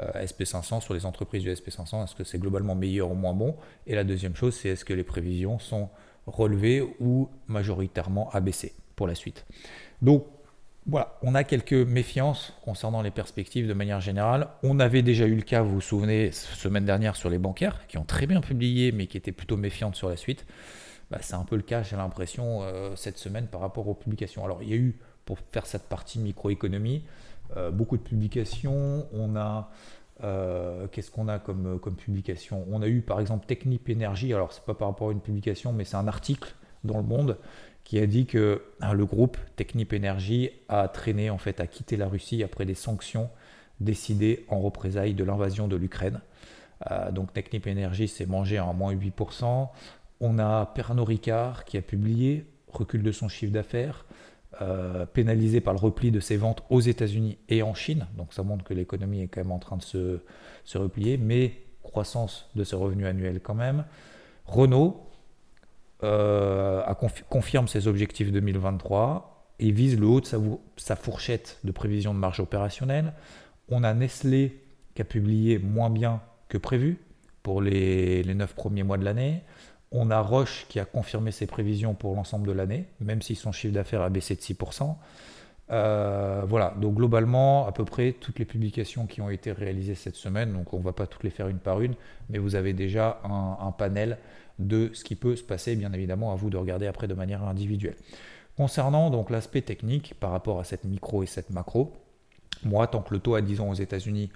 euh, 0.00 0.24
SP500 0.24 0.80
sur 0.80 0.94
les 0.94 1.06
entreprises 1.06 1.42
du 1.42 1.52
SP500, 1.52 2.04
est-ce 2.04 2.14
que 2.14 2.24
c'est 2.24 2.38
globalement 2.38 2.74
meilleur 2.74 3.10
ou 3.10 3.14
moins 3.14 3.34
bon? 3.34 3.56
Et 3.86 3.94
la 3.94 4.04
deuxième 4.04 4.36
chose, 4.36 4.54
c'est 4.54 4.70
est-ce 4.70 4.84
que 4.84 4.94
les 4.94 5.04
prévisions 5.04 5.58
sont 5.58 5.88
relevées 6.26 6.82
ou 7.00 7.28
majoritairement 7.48 8.30
abaissées 8.30 8.74
pour 8.96 9.06
la 9.06 9.14
suite? 9.14 9.46
Donc 10.02 10.26
voilà, 10.86 11.16
on 11.22 11.34
a 11.34 11.44
quelques 11.44 11.72
méfiances 11.72 12.52
concernant 12.64 13.02
les 13.02 13.12
perspectives 13.12 13.68
de 13.68 13.72
manière 13.72 14.00
générale. 14.00 14.48
On 14.64 14.80
avait 14.80 15.02
déjà 15.02 15.26
eu 15.26 15.36
le 15.36 15.42
cas, 15.42 15.62
vous 15.62 15.74
vous 15.74 15.80
souvenez, 15.80 16.32
semaine 16.32 16.84
dernière 16.84 17.14
sur 17.14 17.30
les 17.30 17.38
bancaires, 17.38 17.86
qui 17.86 17.98
ont 17.98 18.04
très 18.04 18.26
bien 18.26 18.40
publié, 18.40 18.90
mais 18.90 19.06
qui 19.06 19.16
étaient 19.16 19.32
plutôt 19.32 19.56
méfiantes 19.56 19.94
sur 19.94 20.08
la 20.08 20.16
suite. 20.16 20.44
Bah, 21.10 21.18
c'est 21.20 21.34
un 21.34 21.44
peu 21.44 21.56
le 21.56 21.62
cas, 21.62 21.82
j'ai 21.82 21.96
l'impression, 21.96 22.62
euh, 22.62 22.96
cette 22.96 23.18
semaine 23.18 23.46
par 23.46 23.60
rapport 23.60 23.86
aux 23.86 23.94
publications. 23.94 24.44
Alors, 24.44 24.62
il 24.62 24.70
y 24.70 24.72
a 24.72 24.76
eu, 24.76 24.98
pour 25.24 25.38
faire 25.52 25.66
cette 25.66 25.84
partie 25.84 26.18
microéconomie, 26.18 27.04
euh, 27.56 27.70
beaucoup 27.70 27.96
de 27.96 28.02
publications. 28.02 29.06
On 29.12 29.36
a, 29.36 29.70
euh, 30.24 30.88
qu'est-ce 30.88 31.10
qu'on 31.12 31.28
a 31.28 31.38
comme, 31.38 31.78
publication? 31.96 32.64
On 32.70 32.82
a 32.82 32.88
eu, 32.88 33.02
par 33.02 33.20
exemple, 33.20 33.46
Technip 33.46 33.88
Énergie. 33.88 34.34
Alors, 34.34 34.52
c'est 34.52 34.64
pas 34.64 34.74
par 34.74 34.88
rapport 34.88 35.10
à 35.10 35.12
une 35.12 35.20
publication, 35.20 35.72
mais 35.72 35.84
c'est 35.84 35.96
un 35.96 36.08
article 36.08 36.54
dans 36.82 36.96
le 36.96 37.04
monde 37.04 37.38
qui 37.84 37.98
a 37.98 38.06
dit 38.06 38.26
que 38.26 38.62
hein, 38.80 38.92
le 38.92 39.04
groupe 39.04 39.36
Technip 39.56 39.92
Energy 39.92 40.50
a 40.68 40.88
traîné, 40.88 41.30
en 41.30 41.38
fait, 41.38 41.60
à 41.60 41.66
quitter 41.66 41.96
la 41.96 42.08
Russie 42.08 42.42
après 42.42 42.64
des 42.64 42.74
sanctions 42.74 43.28
décidées 43.80 44.44
en 44.48 44.60
représailles 44.60 45.14
de 45.14 45.24
l'invasion 45.24 45.68
de 45.68 45.76
l'Ukraine. 45.76 46.20
Euh, 46.90 47.10
donc 47.10 47.32
Technip 47.32 47.66
Energy 47.66 48.08
s'est 48.08 48.26
mangé 48.26 48.58
en 48.60 48.74
moins 48.74 48.94
8%. 48.94 49.68
On 50.20 50.38
a 50.38 50.66
Pernod 50.66 51.06
Ricard 51.06 51.64
qui 51.64 51.76
a 51.76 51.82
publié 51.82 52.46
recul 52.68 53.02
de 53.02 53.12
son 53.12 53.28
chiffre 53.28 53.52
d'affaires. 53.52 54.04
euh, 54.60 55.06
pénalisé 55.06 55.62
par 55.62 55.72
le 55.72 55.78
repli 55.78 56.10
de 56.10 56.20
ses 56.20 56.36
ventes 56.36 56.62
aux 56.68 56.80
États-Unis 56.80 57.38
et 57.48 57.62
en 57.62 57.72
Chine. 57.72 58.06
Donc 58.18 58.34
ça 58.34 58.42
montre 58.42 58.64
que 58.64 58.74
l'économie 58.74 59.22
est 59.22 59.28
quand 59.28 59.40
même 59.40 59.52
en 59.52 59.58
train 59.58 59.78
de 59.78 59.82
se, 59.82 60.20
se 60.64 60.76
replier, 60.76 61.16
mais 61.16 61.62
croissance 61.82 62.50
de 62.54 62.62
ses 62.62 62.76
revenus 62.76 63.06
annuels 63.06 63.40
quand 63.40 63.54
même. 63.54 63.84
Renault 64.44 65.06
euh, 66.02 66.82
a 66.84 66.94
confirme 67.28 67.68
ses 67.68 67.86
objectifs 67.86 68.32
2023 68.32 69.54
et 69.58 69.70
vise 69.70 69.98
le 69.98 70.06
haut 70.06 70.20
de 70.20 70.26
sa, 70.76 70.96
fourchette 70.96 71.58
de 71.64 71.72
prévision 71.72 72.14
de 72.14 72.18
marge 72.18 72.40
opérationnelle. 72.40 73.12
On 73.68 73.84
a 73.84 73.94
Nestlé 73.94 74.60
qui 74.94 75.02
a 75.02 75.04
publié 75.04 75.58
moins 75.58 75.90
bien 75.90 76.20
que 76.48 76.58
prévu 76.58 76.98
pour 77.42 77.62
les, 77.62 78.22
les 78.22 78.34
9 78.34 78.54
premiers 78.54 78.82
mois 78.82 78.98
de 78.98 79.04
l'année. 79.04 79.42
On 79.90 80.10
a 80.10 80.20
Roche 80.20 80.66
qui 80.68 80.80
a 80.80 80.84
confirmé 80.84 81.32
ses 81.32 81.46
prévisions 81.46 81.94
pour 81.94 82.14
l'ensemble 82.14 82.46
de 82.46 82.52
l'année, 82.52 82.86
même 83.00 83.22
si 83.22 83.34
son 83.34 83.52
chiffre 83.52 83.74
d'affaires 83.74 84.02
a 84.02 84.10
baissé 84.10 84.34
de 84.34 84.40
6%. 84.40 84.96
Euh, 85.70 86.42
voilà, 86.46 86.74
donc 86.78 86.94
globalement, 86.94 87.66
à 87.66 87.72
peu 87.72 87.84
près 87.84 88.12
toutes 88.12 88.38
les 88.38 88.44
publications 88.44 89.06
qui 89.06 89.20
ont 89.20 89.30
été 89.30 89.52
réalisées 89.52 89.94
cette 89.94 90.16
semaine, 90.16 90.52
donc 90.52 90.74
on 90.74 90.78
ne 90.78 90.84
va 90.84 90.92
pas 90.92 91.06
toutes 91.06 91.24
les 91.24 91.30
faire 91.30 91.48
une 91.48 91.58
par 91.58 91.80
une, 91.80 91.94
mais 92.28 92.38
vous 92.38 92.56
avez 92.56 92.72
déjà 92.72 93.20
un, 93.24 93.72
panel 93.72 94.18
de 94.66 94.90
ce 94.94 95.04
qui 95.04 95.16
peut 95.16 95.36
se 95.36 95.42
passer, 95.42 95.76
bien 95.76 95.92
évidemment, 95.92 96.32
à 96.32 96.34
vous 96.34 96.50
de 96.50 96.56
regarder 96.56 96.86
après 96.86 97.08
de 97.08 97.14
manière 97.14 97.42
individuelle. 97.44 97.96
Concernant 98.56 99.10
donc 99.10 99.30
l'aspect 99.30 99.62
technique 99.62 100.14
par 100.20 100.30
rapport 100.30 100.60
à 100.60 100.64
cette 100.64 100.84
micro 100.84 101.22
et 101.22 101.26
cette 101.26 101.50
macro, 101.50 101.92
moi, 102.64 102.86
tant 102.86 103.02
que 103.02 103.14
le 103.14 103.20
taux 103.20 103.34
à 103.34 103.40
10 103.40 103.60
ans 103.60 103.70
aux 103.70 103.74
États-Unis 103.74 104.30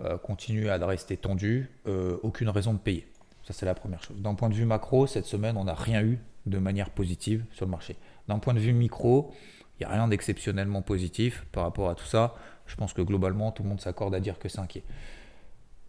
euh, 0.00 0.18
continue 0.18 0.68
à 0.68 0.84
rester 0.86 1.16
tendu, 1.16 1.70
euh, 1.86 2.16
aucune 2.22 2.48
raison 2.48 2.72
de 2.72 2.78
payer. 2.78 3.06
Ça, 3.44 3.52
c'est 3.52 3.66
la 3.66 3.74
première 3.74 4.02
chose. 4.02 4.16
D'un 4.20 4.34
point 4.34 4.48
de 4.48 4.54
vue 4.54 4.64
macro, 4.64 5.06
cette 5.06 5.26
semaine, 5.26 5.56
on 5.56 5.64
n'a 5.64 5.74
rien 5.74 6.02
eu 6.02 6.18
de 6.46 6.58
manière 6.58 6.90
positive 6.90 7.44
sur 7.52 7.64
le 7.64 7.70
marché. 7.70 7.96
D'un 8.28 8.38
point 8.38 8.54
de 8.54 8.58
vue 8.58 8.72
micro, 8.72 9.32
il 9.78 9.86
n'y 9.86 9.92
a 9.92 9.94
rien 9.94 10.08
d'exceptionnellement 10.08 10.82
positif 10.82 11.44
par 11.52 11.64
rapport 11.64 11.90
à 11.90 11.94
tout 11.94 12.06
ça. 12.06 12.34
Je 12.66 12.76
pense 12.76 12.92
que 12.92 13.02
globalement, 13.02 13.52
tout 13.52 13.62
le 13.62 13.68
monde 13.68 13.80
s'accorde 13.80 14.14
à 14.14 14.20
dire 14.20 14.38
que 14.38 14.48
c'est 14.48 14.58
inquiet. 14.58 14.84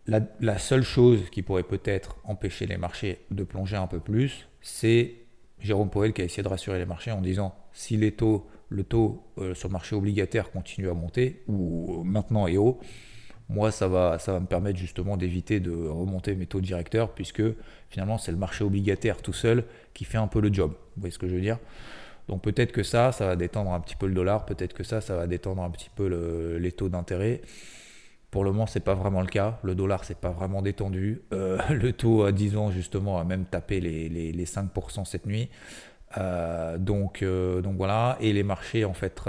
La, 0.08 0.58
seule 0.58 0.84
chose 0.84 1.30
qui 1.30 1.42
pourrait 1.42 1.64
peut-être 1.64 2.16
empêcher 2.24 2.66
les 2.66 2.78
marchés 2.78 3.26
de 3.30 3.44
plonger 3.44 3.76
un 3.76 3.88
peu 3.88 4.00
plus, 4.00 4.48
c'est 4.62 5.16
Jérôme 5.60 5.90
Powell 5.90 6.14
qui 6.14 6.22
a 6.22 6.26
essayé 6.26 6.44
de 6.44 6.48
rassurer 6.48 6.80
les 6.80 6.86
marchés 6.86 7.12
en 7.12 7.22
disant 7.22 7.56
si 7.74 7.98
les 7.98 8.14
taux, 8.14 8.48
le 8.70 8.84
taux 8.84 9.24
euh, 9.38 9.54
sur 9.54 9.68
le 9.68 9.74
marché 9.74 9.96
obligataire 9.96 10.50
continue 10.52 10.90
à 10.90 10.94
monter, 10.94 11.44
ou 11.48 12.04
maintenant 12.06 12.48
est 12.48 12.56
haut, 12.56 12.80
moi, 13.50 13.72
ça 13.72 13.88
va 13.88 14.18
me 14.40 14.46
permettre 14.46 14.78
justement 14.78 15.16
d'éviter 15.16 15.60
de 15.60 15.72
remonter 15.72 16.36
mes 16.36 16.48
taux 16.48 16.60
directeurs, 16.60 17.14
puisque 17.14 17.44
finalement, 17.90 18.18
c'est 18.18 18.32
le 18.32 18.38
marché 18.38 18.64
obligataire 18.64 19.22
tout 19.22 19.34
seul 19.34 19.64
qui 19.94 20.04
fait 20.04 20.18
un 20.18 20.28
peu 20.28 20.42
le 20.42 20.54
job. 20.54 20.72
Vous 20.72 21.02
voyez 21.02 21.12
ce 21.12 21.20
que 21.20 21.28
je 21.28 21.36
veux 21.36 21.42
dire? 21.42 21.58
Donc 22.28 22.42
peut-être 22.42 22.74
que 22.74 22.84
ça, 22.84 23.14
ça 23.14 23.26
va 23.26 23.36
détendre 23.38 23.72
un 23.72 23.80
petit 23.80 23.96
peu 23.96 24.06
le 24.06 24.14
dollar, 24.14 24.46
peut-être 24.46 24.74
que 24.74 24.84
ça, 24.84 25.00
ça 25.00 25.16
va 25.16 25.28
détendre 25.28 25.64
un 25.64 25.70
petit 25.70 25.90
peu 25.96 26.58
les 26.60 26.72
taux 26.74 26.90
d'intérêt. 26.90 27.42
Pour 28.32 28.44
le 28.44 28.52
moment, 28.52 28.68
c'est 28.68 28.82
pas 28.82 28.94
vraiment 28.94 29.22
le 29.22 29.28
cas. 29.28 29.58
Le 29.64 29.74
dollar, 29.74 30.04
c'est 30.04 30.18
pas 30.20 30.32
vraiment 30.32 30.62
détendu. 30.62 31.22
Euh, 31.34 31.58
le 31.70 31.94
taux 31.94 32.24
à 32.24 32.32
10 32.32 32.58
ans, 32.58 32.72
justement, 32.72 33.20
a 33.20 33.24
même 33.24 33.46
tapé 33.46 33.80
les, 33.80 34.10
les 34.10 34.46
5% 34.46 35.06
cette 35.06 35.26
nuit. 35.26 35.50
Euh, 36.18 36.78
donc, 36.78 37.22
euh, 37.22 37.62
donc 37.62 37.78
voilà, 37.78 38.18
et 38.22 38.32
les 38.34 38.44
marchés 38.44 38.86
en 38.86 38.94
fait, 38.94 39.22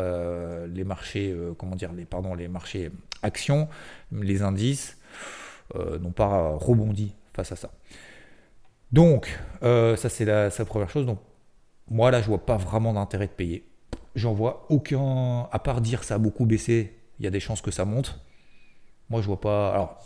les 0.68 0.84
marchés, 0.84 1.36
comment 1.58 1.76
dire, 1.76 1.92
les 1.92 2.04
pardon, 2.04 2.34
les 2.34 2.48
marchés 2.48 2.90
actions, 3.22 3.68
les 4.12 4.42
indices 4.42 4.96
n'ont 5.74 6.12
pas 6.12 6.50
rebondi 6.50 7.14
face 7.34 7.52
à 7.52 7.56
ça. 7.56 7.70
Donc 8.90 9.38
ça 9.62 10.08
c'est 10.08 10.24
la, 10.24 10.48
la, 10.48 10.64
première 10.64 10.88
chose. 10.88 11.04
Donc 11.04 11.18
moi 11.90 12.10
là 12.10 12.22
je 12.22 12.28
vois 12.28 12.46
pas 12.46 12.56
vraiment 12.56 12.94
d'intérêt 12.94 13.26
de 13.26 13.32
payer. 13.32 13.64
J'en 14.14 14.32
vois 14.32 14.66
aucun, 14.70 15.48
à 15.50 15.58
part 15.58 15.80
dire 15.80 16.04
ça 16.04 16.14
a 16.14 16.18
beaucoup 16.18 16.46
baissé, 16.46 16.96
il 17.18 17.24
y 17.24 17.28
a 17.28 17.30
des 17.30 17.40
chances 17.40 17.60
que 17.60 17.70
ça 17.70 17.84
monte. 17.84 18.20
Moi 19.10 19.20
je 19.20 19.26
vois 19.26 19.40
pas. 19.40 19.72
Alors 19.72 19.98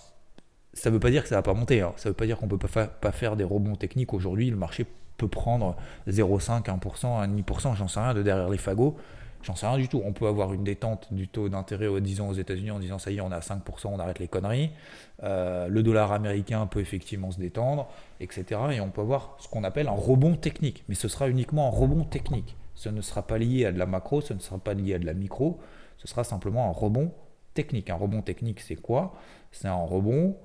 ça 0.75 0.91
veut 0.91 1.01
pas 1.01 1.11
dire 1.11 1.23
que 1.23 1.29
ça 1.29 1.37
va 1.37 1.43
pas 1.43 1.55
monter. 1.55 1.81
Hein. 1.81 1.93
Ça 1.97 2.09
veut 2.09 2.15
pas 2.15 2.27
dire 2.27 2.39
qu'on 2.39 2.49
peut 2.49 2.59
pas, 2.59 2.87
pas 2.87 3.13
faire 3.13 3.37
des 3.37 3.45
rebonds 3.45 3.77
techniques 3.77 4.15
aujourd'hui. 4.15 4.51
Le 4.51 4.57
marché 4.57 4.87
peut 5.19 5.29
prendre 5.29 5.77
0,5%, 6.09 6.63
1%, 6.63 7.43
1,5%, 7.43 7.77
j'en 7.77 7.89
sais 7.89 8.01
rien, 8.01 8.15
de 8.15 8.23
derrière 8.23 8.49
les 8.49 8.59
fagots. 8.59 8.97
J'en 9.43 9.57
sais 9.57 9.67
rien 9.67 9.77
du 9.77 9.89
tout. 9.89 10.01
On 10.05 10.13
peut 10.13 10.29
avoir 10.29 10.53
une 10.53 10.63
détente 10.63 11.13
du 11.13 11.27
taux 11.27 11.49
d'intérêt, 11.49 12.01
disons, 12.01 12.29
aux 12.29 12.35
États-Unis 12.35 12.71
en 12.71 12.79
disant 12.79 12.99
ça 12.99 13.11
y 13.11 13.17
est, 13.17 13.21
on 13.21 13.33
a 13.33 13.41
5%, 13.41 13.61
on 13.87 13.99
arrête 13.99 14.21
les 14.21 14.29
conneries. 14.29 14.71
Euh, 15.25 15.67
le 15.67 15.83
dollar 15.83 16.13
américain 16.13 16.67
peut 16.67 16.81
effectivement 16.81 17.33
se 17.33 17.39
détendre, 17.39 17.89
etc. 18.21 18.61
Et 18.73 18.81
on 18.81 18.91
peut 18.91 19.01
avoir 19.01 19.37
ce 19.41 19.49
qu'on 19.49 19.65
appelle 19.65 19.89
un 19.89 19.93
rebond 19.93 20.37
technique. 20.37 20.85
Mais 20.89 20.95
ce 20.95 21.09
sera 21.09 21.29
uniquement 21.29 21.67
un 21.67 21.71
rebond 21.71 22.05
technique. 22.05 22.57
Ce 22.77 22.89
ne 22.89 23.01
sera 23.01 23.27
pas 23.27 23.39
lié 23.39 23.67
à 23.67 23.73
de 23.73 23.79
la 23.79 23.87
macro, 23.87 24.21
ce 24.21 24.33
ne 24.33 24.39
sera 24.39 24.59
pas 24.59 24.75
lié 24.75 24.95
à 24.95 24.99
de 24.99 25.07
la 25.07 25.15
micro. 25.15 25.59
Ce 25.99 26.07
sera 26.09 26.25
simplement 26.25 26.69
un 26.69 26.73
rebond 26.73 27.13
technique. 27.55 27.91
Un 27.91 27.97
rebond 27.97 28.23
technique, 28.23 28.61
c'est 28.61 28.77
quoi? 28.77 29.15
C'est 29.51 29.69
un 29.69 29.75
rebond 29.75 30.37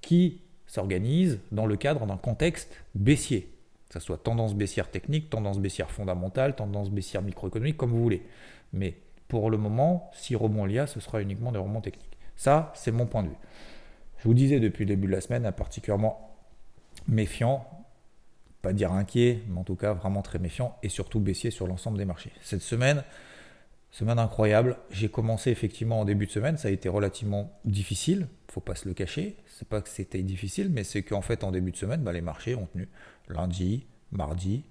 qui 0.00 0.42
s'organise 0.66 1.38
dans 1.52 1.66
le 1.66 1.76
cadre 1.76 2.06
d'un 2.06 2.16
contexte 2.16 2.74
baissier 2.94 3.56
que 3.88 4.00
ce 4.00 4.00
soit 4.00 4.18
tendance 4.18 4.54
baissière 4.54 4.90
technique, 4.90 5.30
tendance 5.30 5.58
baissière 5.58 5.90
fondamentale, 5.90 6.56
tendance 6.56 6.90
baissière 6.90 7.22
microéconomique, 7.22 7.76
comme 7.76 7.90
vous 7.90 8.02
voulez. 8.02 8.22
Mais 8.72 8.94
pour 9.28 9.50
le 9.50 9.58
moment, 9.58 10.10
si 10.12 10.34
rebond 10.34 10.66
il 10.66 10.74
y 10.74 10.78
a, 10.78 10.86
ce 10.86 11.00
sera 11.00 11.22
uniquement 11.22 11.52
des 11.52 11.58
rebonds 11.58 11.80
techniques. 11.80 12.18
Ça, 12.36 12.72
c'est 12.74 12.90
mon 12.90 13.06
point 13.06 13.22
de 13.22 13.28
vue. 13.28 13.36
Je 14.18 14.24
vous 14.24 14.34
disais 14.34 14.60
depuis 14.60 14.84
le 14.84 14.88
début 14.88 15.06
de 15.06 15.12
la 15.12 15.20
semaine, 15.20 15.50
particulièrement 15.52 16.36
méfiant, 17.06 17.66
pas 18.62 18.72
dire 18.72 18.92
inquiet, 18.92 19.42
mais 19.48 19.60
en 19.60 19.64
tout 19.64 19.76
cas 19.76 19.92
vraiment 19.92 20.22
très 20.22 20.38
méfiant, 20.38 20.76
et 20.82 20.88
surtout 20.88 21.20
baissier 21.20 21.50
sur 21.50 21.66
l'ensemble 21.66 21.98
des 21.98 22.04
marchés. 22.04 22.32
Cette 22.42 22.62
semaine, 22.62 23.04
semaine 23.96 24.18
incroyable, 24.18 24.76
j'ai 24.90 25.08
commencé 25.08 25.50
effectivement 25.50 26.00
en 26.00 26.04
début 26.04 26.26
de 26.26 26.30
semaine, 26.30 26.58
ça 26.58 26.68
a 26.68 26.70
été 26.70 26.86
relativement 26.86 27.58
difficile, 27.64 28.28
faut 28.50 28.60
pas 28.60 28.74
se 28.74 28.86
le 28.86 28.92
cacher, 28.92 29.36
c'est 29.46 29.66
pas 29.66 29.80
que 29.80 29.88
c'était 29.88 30.22
difficile, 30.22 30.68
mais 30.70 30.84
c'est 30.84 31.02
qu'en 31.02 31.22
fait 31.22 31.44
en 31.44 31.50
début 31.50 31.70
de 31.70 31.78
semaine, 31.78 32.02
bah, 32.02 32.12
les 32.12 32.20
marchés 32.20 32.54
ont 32.54 32.66
tenu 32.66 32.90
lundi, 33.30 33.86
mardi, 34.12 34.64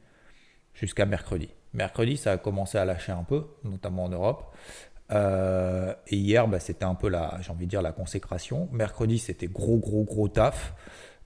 jusqu'à 0.75 1.07
mercredi. 1.07 1.49
Mercredi, 1.73 2.17
ça 2.17 2.33
a 2.33 2.37
commencé 2.37 2.77
à 2.77 2.85
lâcher 2.85 3.13
un 3.13 3.23
peu, 3.23 3.45
notamment 3.63 4.03
en 4.03 4.09
Europe. 4.09 4.55
Euh, 5.11 5.95
et 6.07 6.17
hier, 6.17 6.47
bah, 6.47 6.59
c'était 6.59 6.85
un 6.85 6.93
peu 6.93 7.09
la, 7.09 7.39
j'ai 7.41 7.51
envie 7.51 7.65
de 7.65 7.71
dire, 7.71 7.81
la 7.81 7.93
consécration. 7.93 8.69
Mercredi, 8.71 9.17
c'était 9.17 9.47
gros, 9.47 9.77
gros, 9.77 10.03
gros 10.03 10.27
taf. 10.27 10.75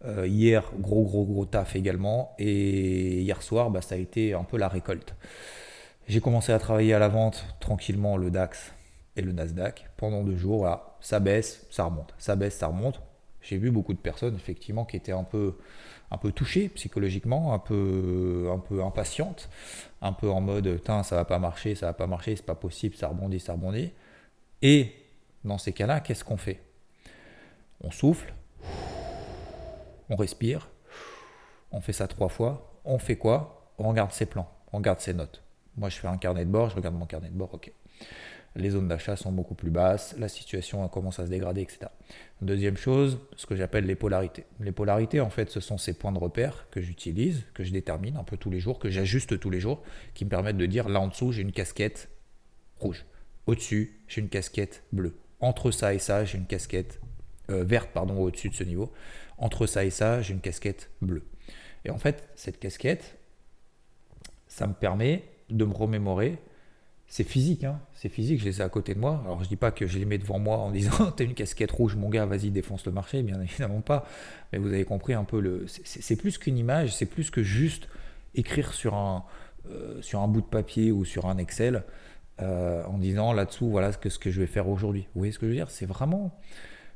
Euh, 0.06 0.26
hier, 0.26 0.72
gros, 0.80 1.04
gros, 1.04 1.26
gros 1.26 1.46
taf 1.46 1.76
également. 1.76 2.34
Et 2.40 3.22
hier 3.22 3.42
soir, 3.42 3.70
bah, 3.72 3.82
ça 3.82 3.96
a 3.96 3.98
été 3.98 4.34
un 4.34 4.44
peu 4.46 4.58
la 4.58 4.70
récolte. 4.70 5.16
J'ai 6.10 6.22
commencé 6.22 6.52
à 6.52 6.58
travailler 6.58 6.96
à 6.96 7.00
la 7.00 7.08
vente 7.08 7.46
tranquillement 7.60 8.18
le 8.18 8.32
DAX 8.32 8.74
et 9.16 9.22
le 9.22 9.32
Nasdaq 9.32 9.92
pendant 9.96 10.24
deux 10.24 10.36
jours. 10.36 10.68
Ça 11.02 11.20
baisse, 11.20 11.68
ça 11.70 11.84
remonte. 11.84 12.16
Ça 12.18 12.36
baisse, 12.36 12.58
ça 12.58 12.66
remonte. 12.66 13.00
J'ai 13.44 13.58
vu 13.58 13.70
beaucoup 13.70 13.94
de 13.94 14.00
personnes, 14.00 14.36
effectivement, 14.36 14.86
qui 14.86 14.98
étaient 14.98 15.12
un 15.12 15.24
peu 15.24 15.56
un 16.10 16.18
peu 16.18 16.32
touchée 16.32 16.70
psychologiquement, 16.70 17.54
un 17.54 17.60
peu, 17.60 18.50
un 18.52 18.58
peu 18.58 18.84
impatiente, 18.84 19.48
un 20.02 20.12
peu 20.12 20.32
en 20.32 20.42
mode 20.42 20.82
ça 20.84 21.04
va 21.16 21.26
pas 21.26 21.38
marcher, 21.38 21.76
ça 21.76 21.86
va 21.86 21.94
pas 21.94 22.08
marcher, 22.08 22.36
c'est 22.36 22.46
pas 22.46 22.56
possible, 22.56 22.96
ça 22.96 23.10
rebondit, 23.10 23.40
ça 23.40 23.54
rebondit. 23.54 23.92
Et 24.64 24.92
dans 25.44 25.60
ces 25.60 25.74
cas-là, 25.74 26.00
qu'est-ce 26.00 26.24
qu'on 26.24 26.38
fait? 26.38 26.60
On 27.82 27.92
souffle, 27.92 28.34
on 30.10 30.16
respire, 30.16 30.70
on 31.72 31.82
fait 31.82 31.94
ça 31.94 32.08
trois 32.08 32.30
fois, 32.30 32.74
on 32.84 32.98
fait 32.98 33.18
quoi? 33.18 33.72
On 33.78 33.90
regarde 33.90 34.12
ses 34.12 34.26
plans, 34.26 34.50
on 34.74 34.78
regarde 34.78 35.00
ses 35.02 35.14
notes. 35.14 35.44
Moi 35.80 35.90
je 35.90 35.98
fais 35.98 36.08
un 36.08 36.18
carnet 36.18 36.46
de 36.46 36.52
bord, 36.52 36.70
je 36.70 36.76
regarde 36.76 36.96
mon 36.96 37.08
carnet 37.08 37.30
de 37.30 37.34
bord, 37.34 37.54
ok 37.54 37.72
les 38.56 38.72
zones 38.72 38.88
d'achat 38.88 39.16
sont 39.16 39.32
beaucoup 39.32 39.56
plus 39.56 39.70
basses, 39.70 40.16
la 40.18 40.28
situation 40.28 40.88
commence 40.88 41.20
à 41.20 41.26
se 41.26 41.30
dégrader, 41.30 41.62
etc. 41.62 41.88
Deuxième 42.42 42.78
chose, 42.78 43.20
ce 43.36 43.46
que 43.46 43.56
j'appelle 43.56 43.86
les 43.86 43.96
polarités. 43.96 44.46
Les 44.60 44.72
polarités, 44.72 45.22
en 45.22 45.30
fait, 45.30 45.50
ce 45.50 45.60
sont 45.60 45.78
ces 45.78 45.94
points 45.94 46.12
de 46.12 46.18
repère 46.18 46.68
que 46.72 46.82
j'utilise, 46.82 47.46
que 47.54 47.64
je 47.64 47.72
détermine 47.72 48.18
un 48.18 48.24
peu 48.24 48.38
tous 48.38 48.50
les 48.50 48.60
jours, 48.60 48.80
que 48.80 48.90
j'ajuste 48.90 49.40
tous 49.40 49.50
les 49.50 49.60
jours, 49.60 49.84
qui 50.14 50.26
me 50.26 50.30
permettent 50.30 50.58
de 50.58 50.66
dire 50.66 50.90
là 50.90 51.00
en 51.00 51.08
dessous, 51.08 51.32
j'ai 51.32 51.42
une 51.42 51.52
casquette 51.52 52.10
rouge. 52.80 53.06
Au-dessus, 53.46 54.00
j'ai 54.08 54.22
une 54.22 54.30
casquette 54.30 54.84
bleue. 54.92 55.18
Entre 55.40 55.72
ça 55.72 55.94
et 55.94 56.00
ça, 56.00 56.26
j'ai 56.26 56.38
une 56.38 56.46
casquette 56.46 57.00
euh, 57.50 57.64
verte, 57.64 57.90
pardon, 57.94 58.18
au-dessus 58.18 58.50
de 58.50 58.56
ce 58.56 58.64
niveau. 58.64 58.92
Entre 59.38 59.68
ça 59.68 59.86
et 59.86 59.90
ça, 59.90 60.22
j'ai 60.22 60.34
une 60.34 60.42
casquette 60.42 60.90
bleue. 61.02 61.24
Et 61.86 61.92
en 61.92 61.98
fait, 61.98 62.28
cette 62.36 62.60
casquette, 62.60 63.18
ça 64.48 64.68
me 64.68 64.74
permet 64.74 65.24
de 65.50 65.66
me 65.66 65.74
remémorer 65.74 66.40
c'est 67.10 67.24
physique, 67.24 67.64
hein. 67.64 67.80
c'est 67.96 68.08
physique, 68.08 68.40
je 68.40 68.46
les 68.46 68.62
ai 68.62 68.64
à 68.64 68.70
côté 68.70 68.94
de 68.94 69.00
moi. 69.00 69.20
Alors 69.26 69.44
je 69.44 69.50
dis 69.50 69.56
pas 69.56 69.72
que 69.72 69.88
je 69.88 69.98
les 69.98 70.06
mets 70.06 70.20
devant 70.20 70.38
moi 70.38 70.58
en 70.58 70.70
disant 70.70 71.12
t'as 71.18 71.24
une 71.24 71.34
casquette 71.34 71.72
rouge, 71.72 71.96
mon 71.96 72.08
gars, 72.08 72.28
vas-y 72.28 72.52
défonce 72.52 72.86
le 72.86 72.92
marché, 72.92 73.24
bien 73.24 73.42
évidemment 73.42 73.82
pas. 73.82 74.06
Mais 74.54 74.60
vous 74.60 74.68
avez 74.68 74.86
compris 74.86 75.14
un 75.14 75.24
peu 75.24 75.40
le. 75.40 75.66
C'est 75.68 76.16
plus 76.16 76.38
qu'une 76.38 76.58
image, 76.58 76.96
c'est 76.96 77.08
plus 77.08 77.32
que 77.32 77.42
juste 77.42 77.90
écrire 78.36 78.74
sur 78.74 78.94
un, 78.94 79.26
euh, 79.72 80.00
sur 80.04 80.22
un 80.22 80.28
bout 80.28 80.42
de 80.42 80.46
papier 80.46 80.92
ou 80.92 81.04
sur 81.04 81.26
un 81.26 81.40
Excel 81.40 81.84
euh, 82.44 82.86
en 82.86 83.00
disant 83.00 83.34
là-dessous 83.34 83.70
voilà 83.72 83.92
ce 83.92 83.98
que, 83.98 84.10
ce 84.10 84.20
que 84.20 84.30
je 84.30 84.40
vais 84.40 84.48
faire 84.48 84.70
aujourd'hui. 84.70 85.08
Vous 85.16 85.22
voyez 85.22 85.34
ce 85.34 85.40
que 85.40 85.48
je 85.48 85.50
veux 85.50 85.58
dire? 85.58 85.72
C'est 85.72 85.88
vraiment. 85.88 86.40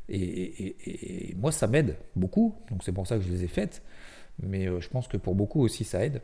Et, 0.09 1.33
moi 1.37 1.51
ça 1.51 1.65
m'aide 1.65 1.97
beaucoup, 2.15 2.55
donc 2.69 2.83
c'est 2.83 2.91
pour 2.91 3.07
ça 3.07 3.17
que 3.17 3.23
je 3.23 3.31
les 3.31 3.45
ai 3.45 3.47
faites. 3.47 3.81
Mais 4.43 4.67
euh, 4.67 4.79
je 4.79 4.89
pense 4.89 5.07
que 5.07 5.17
pour 5.17 5.33
beaucoup 5.33 5.61
aussi 5.61 5.83
ça 5.85 6.05
aide 6.05 6.21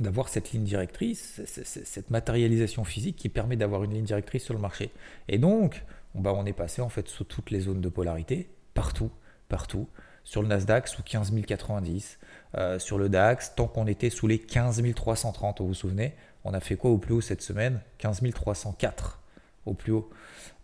d'avoir 0.00 0.28
cette 0.28 0.52
ligne 0.52 0.64
directrice, 0.64 1.40
cette 1.46 2.10
matérialisation 2.10 2.84
physique 2.84 3.16
qui 3.16 3.28
permet 3.28 3.56
d'avoir 3.56 3.82
une 3.84 3.94
ligne 3.94 4.04
directrice 4.04 4.44
sur 4.44 4.54
le 4.54 4.60
marché. 4.60 4.90
Et 5.28 5.38
donc, 5.38 5.84
bah, 6.14 6.32
on 6.34 6.44
est 6.46 6.52
passé 6.52 6.82
en 6.82 6.88
fait 6.88 7.08
sous 7.08 7.24
toutes 7.24 7.50
les 7.50 7.60
zones 7.60 7.80
de 7.80 7.88
polarité, 7.88 8.48
partout, 8.74 9.10
partout. 9.48 9.88
Sur 10.24 10.42
le 10.42 10.48
Nasdaq 10.48 10.88
sous 10.88 11.02
15 11.02 11.32
090, 11.46 12.18
euh, 12.56 12.78
sur 12.78 12.98
le 12.98 13.08
DAX, 13.08 13.54
tant 13.54 13.68
qu'on 13.68 13.86
était 13.86 14.10
sous 14.10 14.26
les 14.26 14.40
15 14.40 14.82
330, 14.94 15.60
vous 15.60 15.68
vous 15.68 15.74
souvenez, 15.74 16.14
on 16.44 16.52
a 16.52 16.60
fait 16.60 16.76
quoi 16.76 16.90
au 16.90 16.98
plus 16.98 17.14
haut 17.14 17.20
cette 17.20 17.42
semaine? 17.42 17.80
15 17.98 18.22
304 18.34 19.20
au 19.66 19.74
plus 19.74 19.92
haut. 19.92 20.10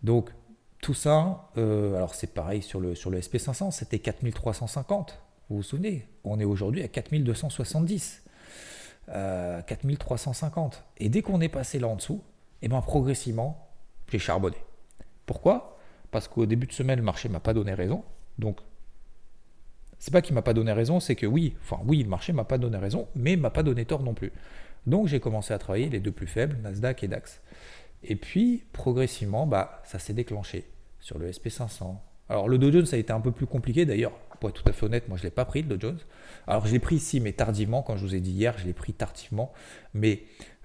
Donc 0.01 0.31
tout 0.81 0.93
ça, 0.93 1.49
euh, 1.57 1.95
alors 1.95 2.13
c'est 2.13 2.33
pareil 2.33 2.61
sur 2.61 2.81
le, 2.81 2.93
sur 2.93 3.09
le 3.09 3.19
SP500, 3.19 3.71
c'était 3.71 3.99
4350, 3.99 5.21
vous 5.49 5.57
vous 5.57 5.63
souvenez? 5.63 6.07
On 6.23 6.39
est 6.39 6.45
aujourd'hui 6.45 6.83
à 6.83 6.87
4270. 6.87 8.22
4350. 9.07 10.75
Euh, 10.75 10.79
et 10.97 11.09
dès 11.09 11.21
qu'on 11.21 11.41
est 11.41 11.49
passé 11.49 11.79
là 11.79 11.87
en 11.87 11.95
dessous, 11.95 12.21
et 12.61 12.65
eh 12.65 12.69
ben 12.69 12.81
progressivement, 12.81 13.69
j'ai 14.09 14.19
charbonné. 14.19 14.57
Pourquoi? 15.25 15.77
Parce 16.11 16.27
qu'au 16.27 16.45
début 16.45 16.67
de 16.67 16.71
semaine, 16.71 16.99
le 16.99 17.05
marché 17.05 17.27
m'a 17.27 17.39
pas 17.39 17.53
donné 17.53 17.73
raison. 17.73 18.03
Donc, 18.37 18.59
c'est 20.03 20.11
pas 20.11 20.21
qu'il 20.21 20.35
m'a 20.35 20.41
pas 20.41 20.53
donné 20.53 20.73
raison, 20.73 20.99
c'est 20.99 21.15
que 21.15 21.25
oui, 21.25 21.55
enfin 21.61 21.79
oui, 21.85 22.03
le 22.03 22.09
marché 22.09 22.33
m'a 22.33 22.43
pas 22.43 22.57
donné 22.57 22.77
raison, 22.77 23.07
mais 23.15 23.37
m'a 23.37 23.49
pas 23.49 23.63
donné 23.63 23.85
tort 23.85 24.03
non 24.03 24.13
plus. 24.13 24.33
Donc 24.85 25.07
j'ai 25.07 25.21
commencé 25.21 25.53
à 25.53 25.57
travailler 25.57 25.89
les 25.89 26.01
deux 26.01 26.11
plus 26.11 26.27
faibles, 26.27 26.57
Nasdaq 26.61 27.03
et 27.03 27.07
DAX. 27.07 27.39
Et 28.03 28.17
puis 28.17 28.65
progressivement, 28.73 29.47
bah, 29.47 29.81
ça 29.85 29.99
s'est 29.99 30.13
déclenché 30.13 30.67
sur 30.99 31.17
le 31.19 31.31
SP500. 31.31 31.95
Alors 32.27 32.49
le 32.49 32.57
Dow 32.57 32.71
Jones 32.71 32.85
ça 32.85 32.97
a 32.97 32.99
été 32.99 33.13
un 33.13 33.21
peu 33.21 33.31
plus 33.31 33.45
compliqué 33.45 33.85
d'ailleurs, 33.85 34.11
pour 34.43 34.49
être 34.49 34.61
tout 34.61 34.69
à 34.69 34.73
fait 34.73 34.85
honnête, 34.85 35.07
moi 35.07 35.17
je 35.17 35.23
l'ai 35.23 35.29
pas 35.29 35.45
pris 35.45 35.61
le 35.61 35.69
Dow 35.69 35.79
Jones. 35.79 35.99
Alors 36.47 36.67
je 36.67 36.73
l'ai 36.73 36.79
pris 36.79 36.97
ici, 36.97 37.21
mais 37.21 37.31
tardivement, 37.31 37.81
quand 37.81 37.95
je 37.95 38.05
vous 38.05 38.13
ai 38.13 38.19
dit 38.19 38.31
hier, 38.31 38.57
je 38.57 38.65
l'ai 38.65 38.73
pris 38.73 38.91
tardivement, 38.91 39.53
mais 39.93 40.23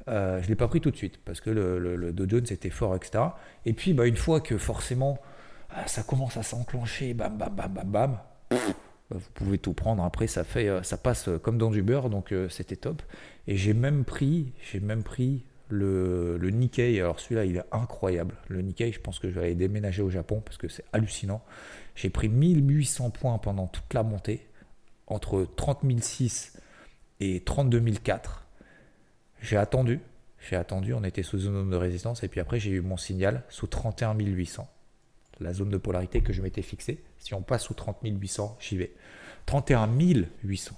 euh, 0.08 0.40
je 0.40 0.46
ne 0.46 0.48
l'ai 0.48 0.56
pas 0.56 0.66
pris 0.66 0.80
tout 0.80 0.90
de 0.90 0.96
suite 0.96 1.20
parce 1.24 1.40
que 1.40 1.50
le, 1.50 1.78
le, 1.78 2.12
Dow 2.12 2.28
Jones 2.28 2.46
était 2.50 2.70
fort, 2.70 2.96
etc. 2.96 3.22
Et 3.66 3.74
puis 3.74 3.92
bah, 3.92 4.08
une 4.08 4.16
fois 4.16 4.40
que 4.40 4.58
forcément 4.58 5.20
ah, 5.70 5.86
ça 5.86 6.02
commence 6.02 6.36
à 6.36 6.42
s'enclencher, 6.42 7.14
bam, 7.14 7.38
bam, 7.38 7.54
bam, 7.54 7.72
bam, 7.72 7.88
bam, 7.88 8.18
bah, 8.50 8.56
vous 9.10 9.30
pouvez 9.34 9.58
tout 9.58 9.74
prendre. 9.74 10.02
Après, 10.02 10.26
ça 10.26 10.42
fait, 10.42 10.68
euh, 10.68 10.82
ça 10.82 10.96
passe 10.96 11.30
comme 11.40 11.56
dans 11.56 11.70
du 11.70 11.82
beurre, 11.82 12.10
donc 12.10 12.32
euh, 12.32 12.48
c'était 12.48 12.74
top. 12.74 13.00
Et 13.46 13.56
j'ai 13.56 13.74
même 13.74 14.04
pris, 14.04 14.54
j'ai 14.72 14.80
même 14.80 15.04
pris 15.04 15.44
le, 15.68 16.36
le 16.36 16.50
Nikkei. 16.50 16.98
Alors 17.00 17.20
celui-là, 17.20 17.44
il 17.44 17.58
est 17.58 17.64
incroyable. 17.70 18.34
Le 18.48 18.60
Nikkei, 18.60 18.90
je 18.90 18.98
pense 19.00 19.20
que 19.20 19.30
je 19.30 19.38
vais 19.38 19.46
aller 19.46 19.54
déménager 19.54 20.02
au 20.02 20.10
Japon 20.10 20.42
parce 20.44 20.56
que 20.56 20.66
c'est 20.66 20.84
hallucinant. 20.92 21.44
J'ai 21.98 22.10
pris 22.10 22.28
1800 22.28 23.10
points 23.10 23.38
pendant 23.38 23.66
toute 23.66 23.92
la 23.92 24.04
montée 24.04 24.46
entre 25.08 25.44
30 25.56 25.80
006 26.00 26.56
et 27.18 27.40
32 27.40 27.82
004. 28.04 28.46
J'ai 29.42 29.56
attendu, 29.56 29.98
j'ai 30.48 30.54
attendu, 30.54 30.94
on 30.94 31.02
était 31.02 31.24
sous 31.24 31.38
une 31.38 31.54
zone 31.54 31.70
de 31.70 31.76
résistance, 31.76 32.22
et 32.22 32.28
puis 32.28 32.38
après 32.38 32.60
j'ai 32.60 32.70
eu 32.70 32.82
mon 32.82 32.96
signal 32.96 33.42
sous 33.48 33.66
31 33.66 34.14
800. 34.16 34.68
La 35.40 35.52
zone 35.52 35.70
de 35.70 35.76
polarité 35.76 36.20
que 36.20 36.32
je 36.32 36.40
m'étais 36.40 36.62
fixée. 36.62 37.02
Si 37.18 37.34
on 37.34 37.42
passe 37.42 37.64
sous 37.64 37.74
30 37.74 37.96
800, 38.04 38.56
j'y 38.60 38.76
vais. 38.76 38.92
31 39.46 39.88
800. 40.44 40.76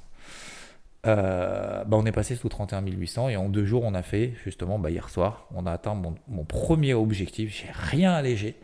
Euh, 1.06 1.84
bah 1.84 1.98
on 1.98 2.06
est 2.06 2.12
passé 2.12 2.34
sous 2.34 2.48
31 2.48 2.80
800 2.80 3.28
et 3.28 3.36
en 3.36 3.50
deux 3.50 3.66
jours 3.66 3.84
on 3.84 3.94
a 3.94 4.02
fait 4.02 4.34
justement 4.44 4.78
bah 4.78 4.90
hier 4.90 5.08
soir 5.08 5.48
on 5.54 5.64
a 5.64 5.72
atteint 5.72 5.94
mon, 5.94 6.14
mon 6.28 6.44
premier 6.44 6.92
objectif 6.92 7.56
j'ai 7.56 7.70
rien 7.72 8.12
allégé 8.12 8.54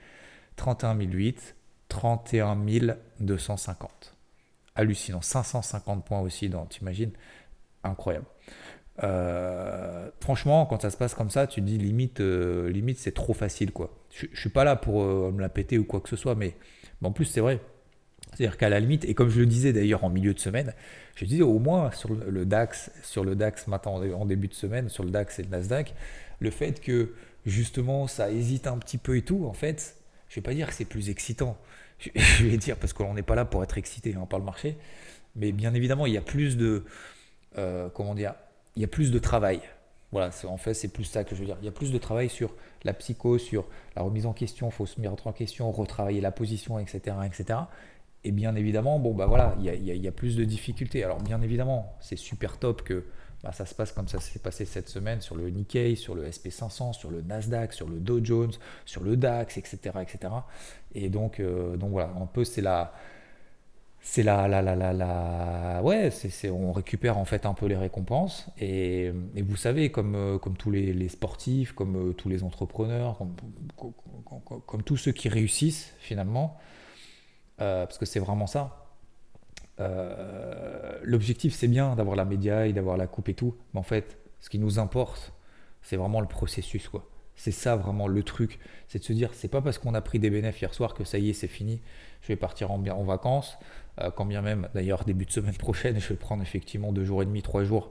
31 0.56 0.96
800 0.96 1.55
31 1.88 2.56
250 3.20 4.16
hallucinant. 4.76 5.22
550 5.22 6.04
points 6.04 6.20
aussi, 6.20 6.50
t'imagines 6.68 7.12
Incroyable. 7.82 8.26
Euh, 9.02 10.08
franchement, 10.20 10.64
quand 10.66 10.80
ça 10.82 10.90
se 10.90 10.96
passe 10.96 11.14
comme 11.14 11.30
ça, 11.30 11.46
tu 11.46 11.60
te 11.60 11.66
dis 11.66 11.78
limite, 11.78 12.20
euh, 12.20 12.70
limite 12.70 12.98
c'est 12.98 13.12
trop 13.12 13.34
facile 13.34 13.70
quoi. 13.70 13.94
Je, 14.10 14.26
je 14.32 14.40
suis 14.40 14.48
pas 14.48 14.64
là 14.64 14.74
pour 14.74 15.02
euh, 15.02 15.30
me 15.32 15.40
la 15.40 15.50
péter 15.50 15.78
ou 15.78 15.84
quoi 15.84 16.00
que 16.00 16.08
ce 16.08 16.16
soit, 16.16 16.34
mais, 16.34 16.56
en 17.02 17.12
plus 17.12 17.26
c'est 17.26 17.40
vrai. 17.40 17.60
C'est-à-dire 18.32 18.56
qu'à 18.56 18.68
la 18.68 18.80
limite, 18.80 19.04
et 19.04 19.14
comme 19.14 19.28
je 19.28 19.40
le 19.40 19.46
disais 19.46 19.72
d'ailleurs 19.72 20.04
en 20.04 20.10
milieu 20.10 20.34
de 20.34 20.38
semaine, 20.38 20.74
je 21.14 21.24
disais 21.24 21.42
au 21.42 21.58
moins 21.58 21.90
sur 21.92 22.12
le 22.12 22.44
DAX, 22.44 22.90
sur 23.02 23.24
le 23.24 23.36
DAX 23.36 23.66
maintenant 23.66 24.02
en 24.02 24.24
début 24.24 24.48
de 24.48 24.54
semaine, 24.54 24.88
sur 24.88 25.04
le 25.04 25.10
DAX 25.10 25.38
et 25.38 25.42
le 25.42 25.48
Nasdaq, 25.50 25.94
le 26.40 26.50
fait 26.50 26.80
que 26.80 27.14
justement 27.44 28.06
ça 28.06 28.30
hésite 28.30 28.66
un 28.66 28.78
petit 28.78 28.98
peu 28.98 29.16
et 29.16 29.22
tout, 29.22 29.46
en 29.46 29.52
fait, 29.52 29.96
je 30.36 30.40
vais 30.42 30.44
pas 30.44 30.54
dire 30.54 30.66
que 30.68 30.74
c'est 30.74 30.84
plus 30.84 31.08
excitant, 31.08 31.56
je 31.98 32.44
vais 32.44 32.58
dire, 32.58 32.76
parce 32.76 32.92
qu'on 32.92 33.14
n'est 33.14 33.22
pas 33.22 33.34
là 33.34 33.46
pour 33.46 33.64
être 33.64 33.78
excité 33.78 34.14
hein, 34.14 34.26
par 34.28 34.38
le 34.38 34.44
marché, 34.44 34.76
mais 35.34 35.50
bien 35.50 35.72
évidemment, 35.72 36.04
il 36.04 36.12
y 36.12 36.18
a 36.18 36.22
plus 36.22 36.58
de, 36.58 36.84
euh, 37.56 37.88
comment 37.88 38.14
dire, 38.14 38.34
il 38.74 38.82
y 38.82 38.84
a 38.84 38.88
plus 38.88 39.10
de 39.10 39.18
travail. 39.18 39.62
Voilà, 40.12 40.30
en 40.44 40.58
fait, 40.58 40.74
c'est 40.74 40.88
plus 40.88 41.04
ça 41.04 41.24
que 41.24 41.34
je 41.34 41.40
veux 41.40 41.46
dire. 41.46 41.56
Il 41.62 41.64
y 41.64 41.68
a 41.68 41.72
plus 41.72 41.90
de 41.90 41.96
travail 41.96 42.28
sur 42.28 42.54
la 42.84 42.92
psycho, 42.92 43.38
sur 43.38 43.66
la 43.96 44.02
remise 44.02 44.26
en 44.26 44.34
question, 44.34 44.70
faut 44.70 44.84
se 44.84 45.00
mettre 45.00 45.26
en 45.26 45.32
question, 45.32 45.72
retravailler 45.72 46.20
la 46.20 46.32
position, 46.32 46.78
etc., 46.78 47.16
etc. 47.24 47.60
Et 48.22 48.30
bien 48.30 48.54
évidemment, 48.56 48.98
bon, 48.98 49.14
bah 49.14 49.26
voilà, 49.26 49.56
il 49.58 49.64
y 49.64 49.90
il 49.90 50.02
y 50.02 50.08
a 50.08 50.12
plus 50.12 50.36
de 50.36 50.44
difficultés. 50.44 51.02
Alors, 51.02 51.22
bien 51.22 51.40
évidemment, 51.40 51.96
c'est 52.00 52.16
super 52.16 52.58
top 52.58 52.82
que 52.82 53.06
bah, 53.42 53.52
ça 53.52 53.66
se 53.66 53.74
passe 53.74 53.92
comme 53.92 54.08
ça 54.08 54.18
s'est 54.20 54.38
passé 54.38 54.64
cette 54.64 54.88
semaine 54.88 55.20
sur 55.20 55.36
le 55.36 55.48
Nikkei, 55.50 55.94
sur 55.96 56.14
le 56.14 56.26
SP500, 56.28 56.92
sur 56.94 57.10
le 57.10 57.22
Nasdaq, 57.22 57.72
sur 57.72 57.88
le 57.88 57.98
Dow 57.98 58.24
Jones, 58.24 58.52
sur 58.84 59.02
le 59.02 59.16
DAX, 59.16 59.58
etc. 59.58 59.78
etc. 60.00 60.32
Et 60.94 61.08
donc, 61.08 61.40
euh, 61.40 61.76
donc 61.76 61.90
voilà, 61.90 62.12
un 62.20 62.26
peu 62.26 62.44
c'est 62.44 62.62
la... 62.62 62.92
C'est 64.08 64.22
la, 64.22 64.46
la, 64.46 64.62
la, 64.62 64.92
la, 64.92 65.80
ouais, 65.82 66.12
c'est, 66.12 66.48
on 66.48 66.70
récupère 66.70 67.18
en 67.18 67.24
fait 67.24 67.44
un 67.44 67.54
peu 67.54 67.66
les 67.66 67.74
récompenses 67.74 68.46
et, 68.56 69.10
et 69.34 69.42
vous 69.42 69.56
savez 69.56 69.90
comme, 69.90 70.14
euh, 70.14 70.38
comme 70.38 70.56
tous 70.56 70.70
les, 70.70 71.08
sportifs, 71.08 71.72
comme 71.72 72.10
euh, 72.10 72.12
tous 72.12 72.28
les 72.28 72.44
entrepreneurs, 72.44 73.18
comme, 73.76 74.82
tous 74.84 74.96
ceux 74.96 75.10
qui 75.10 75.28
réussissent 75.28 75.92
finalement, 75.98 76.56
parce 77.56 77.98
que 77.98 78.06
c'est 78.06 78.20
vraiment 78.20 78.46
ça, 78.46 78.85
euh, 79.80 80.98
l'objectif, 81.02 81.54
c'est 81.54 81.68
bien 81.68 81.94
d'avoir 81.96 82.16
la 82.16 82.24
média 82.24 82.66
et 82.66 82.72
d'avoir 82.72 82.96
la 82.96 83.06
coupe 83.06 83.28
et 83.28 83.34
tout, 83.34 83.54
mais 83.74 83.80
en 83.80 83.84
fait, 83.84 84.18
ce 84.40 84.48
qui 84.48 84.58
nous 84.58 84.78
importe, 84.78 85.32
c'est 85.82 85.96
vraiment 85.96 86.20
le 86.20 86.26
processus, 86.26 86.88
quoi. 86.88 87.08
C'est 87.38 87.52
ça 87.52 87.76
vraiment 87.76 88.08
le 88.08 88.22
truc, 88.22 88.58
c'est 88.88 88.98
de 88.98 89.04
se 89.04 89.12
dire, 89.12 89.34
c'est 89.34 89.48
pas 89.48 89.60
parce 89.60 89.76
qu'on 89.76 89.92
a 89.92 90.00
pris 90.00 90.18
des 90.18 90.30
bénéfices 90.30 90.62
hier 90.62 90.72
soir 90.72 90.94
que 90.94 91.04
ça 91.04 91.18
y 91.18 91.28
est, 91.28 91.32
c'est 91.34 91.48
fini. 91.48 91.82
Je 92.22 92.28
vais 92.28 92.36
partir 92.36 92.70
en, 92.70 92.78
vacances, 93.04 93.58
euh, 94.00 94.10
quand 94.10 94.24
bien 94.24 94.40
même, 94.40 94.68
d'ailleurs, 94.74 95.04
début 95.04 95.26
de 95.26 95.30
semaine 95.30 95.54
prochaine, 95.58 96.00
je 96.00 96.08
vais 96.08 96.16
prendre 96.16 96.42
effectivement 96.42 96.92
deux 96.92 97.04
jours 97.04 97.22
et 97.22 97.26
demi, 97.26 97.42
trois 97.42 97.64
jours, 97.64 97.90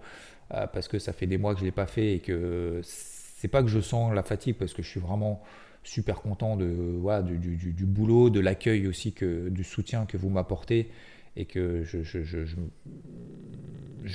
euh, 0.53 0.65
parce 0.65 0.87
que 0.87 0.97
ça 0.97 1.13
fait 1.13 1.27
des 1.27 1.37
mois 1.37 1.53
que 1.53 1.59
je 1.59 1.65
l'ai 1.65 1.71
pas 1.71 1.85
fait 1.85 2.15
et 2.15 2.19
que 2.19 2.81
c'est 2.83 3.47
pas 3.47 3.61
que 3.61 3.69
je 3.69 3.79
sens 3.79 4.13
la 4.15 4.23
fatigue, 4.23 4.55
parce 4.55 4.73
que 4.73 4.81
je 4.81 4.89
suis 4.89 4.99
vraiment 4.99 5.43
super 5.83 6.21
content 6.21 6.57
de, 6.57 6.99
du, 7.21 7.73
du, 7.73 7.85
boulot, 7.85 8.31
de 8.31 8.39
l'accueil 8.39 8.87
aussi, 8.87 9.13
que, 9.13 9.49
du 9.49 9.63
soutien 9.63 10.07
que 10.07 10.17
vous 10.17 10.29
m'apportez 10.29 10.89
et 11.35 11.45
que 11.45 11.83
je, 11.83 12.03
je, 12.03 12.23
je, 12.23 12.45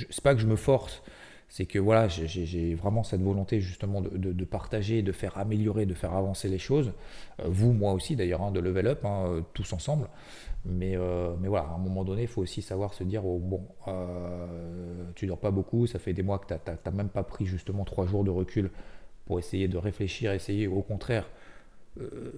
c'est 0.09 0.23
pas 0.23 0.33
que 0.33 0.41
je 0.41 0.47
me 0.47 0.55
force, 0.55 1.01
c'est 1.51 1.65
que 1.65 1.79
voilà, 1.79 2.07
j'ai 2.07 2.75
vraiment 2.75 3.03
cette 3.03 3.21
volonté 3.21 3.59
justement 3.59 3.99
de, 3.99 4.09
de, 4.09 4.45
partager, 4.45 5.01
de 5.01 5.11
faire 5.11 5.37
améliorer, 5.37 5.85
de 5.85 5.93
faire 5.93 6.13
avancer 6.13 6.47
les 6.47 6.57
choses. 6.57 6.93
Euh, 7.41 7.47
vous, 7.49 7.73
moi 7.73 7.91
aussi 7.91 8.15
d'ailleurs, 8.15 8.41
hein, 8.41 8.51
de 8.51 8.61
level 8.61 8.87
up, 8.87 9.03
hein, 9.03 9.25
euh, 9.27 9.41
tous 9.53 9.73
ensemble. 9.73 10.07
Mais, 10.63 10.95
euh, 10.95 11.35
mais 11.41 11.49
voilà, 11.49 11.65
à 11.65 11.73
un 11.73 11.77
moment 11.77 12.05
donné, 12.05 12.21
il 12.21 12.27
faut 12.29 12.41
aussi 12.41 12.61
savoir 12.61 12.93
se 12.93 13.03
dire, 13.03 13.25
oh, 13.25 13.37
bon, 13.37 13.67
tu 15.15 15.27
dors 15.27 15.39
pas 15.39 15.51
beaucoup, 15.51 15.87
ça 15.87 15.99
fait 15.99 16.13
des 16.13 16.23
mois 16.23 16.39
que 16.39 16.53
tu 16.53 16.71
n'as 16.85 16.91
même 16.91 17.09
pas 17.09 17.23
pris 17.23 17.45
justement 17.45 17.83
trois 17.83 18.05
jours 18.05 18.23
de 18.23 18.29
recul 18.29 18.71
pour 19.25 19.37
essayer 19.37 19.67
de 19.67 19.77
réfléchir, 19.77 20.31
essayer 20.31 20.67
au 20.67 20.81
contraire 20.81 21.27
euh, 21.99 22.31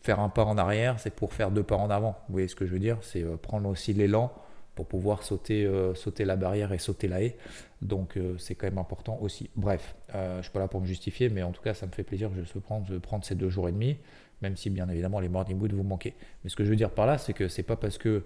faire 0.00 0.20
un 0.20 0.28
pas 0.28 0.44
en 0.44 0.56
arrière, 0.56 1.00
c'est 1.00 1.14
pour 1.14 1.32
faire 1.32 1.50
deux 1.50 1.62
pas 1.62 1.76
en 1.76 1.90
avant. 1.90 2.16
Vous 2.28 2.34
voyez 2.34 2.48
ce 2.48 2.54
que 2.54 2.66
je 2.66 2.72
veux 2.72 2.78
dire? 2.78 2.98
C'est 3.02 3.22
euh, 3.22 3.36
prendre 3.36 3.68
aussi 3.68 3.92
l'élan 3.92 4.32
pour 4.76 4.86
pouvoir 4.86 5.22
sauter, 5.22 5.64
euh, 5.64 5.94
sauter 5.94 6.24
la 6.24 6.36
barrière 6.36 6.72
et 6.72 6.78
sauter 6.78 7.08
la 7.08 7.22
haie. 7.22 7.36
Donc 7.82 8.18
c'est 8.38 8.54
quand 8.54 8.66
même 8.66 8.78
important 8.78 9.18
aussi. 9.20 9.50
Bref, 9.56 9.94
je 10.12 10.38
ne 10.38 10.42
suis 10.42 10.50
pas 10.50 10.60
là 10.60 10.68
pour 10.68 10.80
me 10.80 10.86
justifier, 10.86 11.28
mais 11.28 11.42
en 11.42 11.52
tout 11.52 11.60
cas, 11.60 11.74
ça 11.74 11.86
me 11.86 11.92
fait 11.92 12.02
plaisir 12.02 12.30
je 12.34 12.58
prendre, 12.58 12.86
de 12.86 12.96
prendre 12.96 13.24
ces 13.26 13.34
deux 13.34 13.50
jours 13.50 13.68
et 13.68 13.72
demi, 13.72 13.98
même 14.40 14.56
si 14.56 14.70
bien 14.70 14.88
évidemment 14.88 15.20
les 15.20 15.28
morning 15.28 15.60
wood 15.60 15.74
vous 15.74 15.82
manquez. 15.82 16.14
Mais 16.42 16.50
ce 16.50 16.56
que 16.56 16.64
je 16.64 16.70
veux 16.70 16.76
dire 16.76 16.90
par 16.90 17.04
là, 17.04 17.18
c'est 17.18 17.34
que 17.34 17.46
c'est 17.46 17.62
pas 17.62 17.76
parce 17.76 17.98
que 17.98 18.24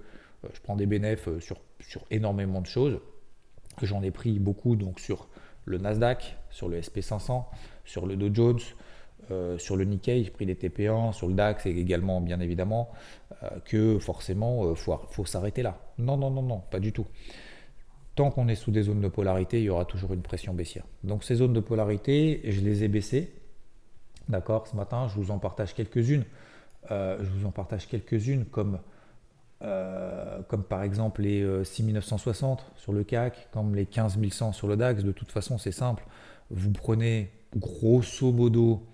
je 0.55 0.61
prends 0.61 0.77
des 0.77 0.87
bénéfices 0.87 1.41
sur, 1.41 1.57
sur 1.81 2.05
énormément 2.13 2.61
de 2.61 2.67
choses, 2.67 3.01
que 3.79 3.87
j'en 3.87 4.01
ai 4.03 4.13
pris 4.13 4.39
beaucoup 4.39 4.77
donc 4.77 5.01
sur 5.01 5.29
le 5.65 5.79
Nasdaq, 5.79 6.37
sur 6.51 6.69
le 6.69 6.81
SP500, 6.81 7.47
sur 7.85 8.07
le 8.07 8.15
Dow 8.15 8.33
Jones, 8.33 8.61
euh, 9.31 9.59
sur 9.59 9.77
le 9.77 9.85
Nikkei, 9.85 10.25
j'ai 10.25 10.31
pris 10.31 10.47
les 10.47 10.55
TP1, 10.55 11.13
sur 11.13 11.29
le 11.29 11.35
DAX 11.35 11.67
également, 11.67 12.21
bien 12.21 12.41
évidemment, 12.41 12.91
euh, 13.43 13.49
que 13.65 13.99
forcément, 13.99 14.65
il 14.65 14.71
euh, 14.71 14.75
faut, 14.75 15.25
s'arrêter 15.27 15.63
là. 15.63 15.79
Non, 15.99 16.17
non, 16.17 16.31
non, 16.31 16.43
non, 16.43 16.61
pas 16.71 16.81
du 16.81 16.93
tout. 16.93 17.07
Tant 18.15 18.31
qu'on 18.31 18.49
est 18.49 18.55
sous 18.55 18.71
des 18.71 18.83
zones 18.83 19.01
de 19.01 19.09
polarité, 19.09 19.59
il 19.59 19.65
y 19.65 19.71
aura 19.71 19.85
toujours 19.85 20.13
une 20.15 20.23
pression 20.23 20.55
baissière. 20.55 20.85
Donc 21.05 21.25
ces 21.25 21.37
zones 21.37 21.53
de 21.53 21.61
polarité, 21.61 22.41
je 22.45 22.61
les 22.61 22.85
ai 22.85 22.89
baissées. 22.89 23.33
D'accord 24.29 24.67
Ce 24.67 24.75
matin, 24.77 25.09
je 25.09 25.15
vous 25.15 25.31
en 25.31 25.39
partage 25.39 25.75
quelques-unes. 25.75 26.25
je 26.91 27.31
vous 27.31 27.47
en 27.47 27.51
partage 27.51 27.87
quelques-unes 27.87 28.45
comme 28.47 28.81
comme 29.61 30.63
par 30.69 30.83
exemple 30.83 31.23
les 31.23 31.65
6960 31.65 32.73
sur 32.77 32.93
le 32.93 33.05
CAC, 33.05 33.49
comme 33.53 33.75
les 33.75 33.87
15100 33.87 34.53
sur 34.53 34.69
le 34.69 34.77
DAX, 34.77 35.05
de 35.05 35.13
toute 35.13 35.31
façon 35.31 35.59
c'est 35.59 35.73
simple. 35.73 36.05
Vous 36.51 36.73
prenez 36.73 37.31
grosso 37.57 38.33
modo, 38.33 38.87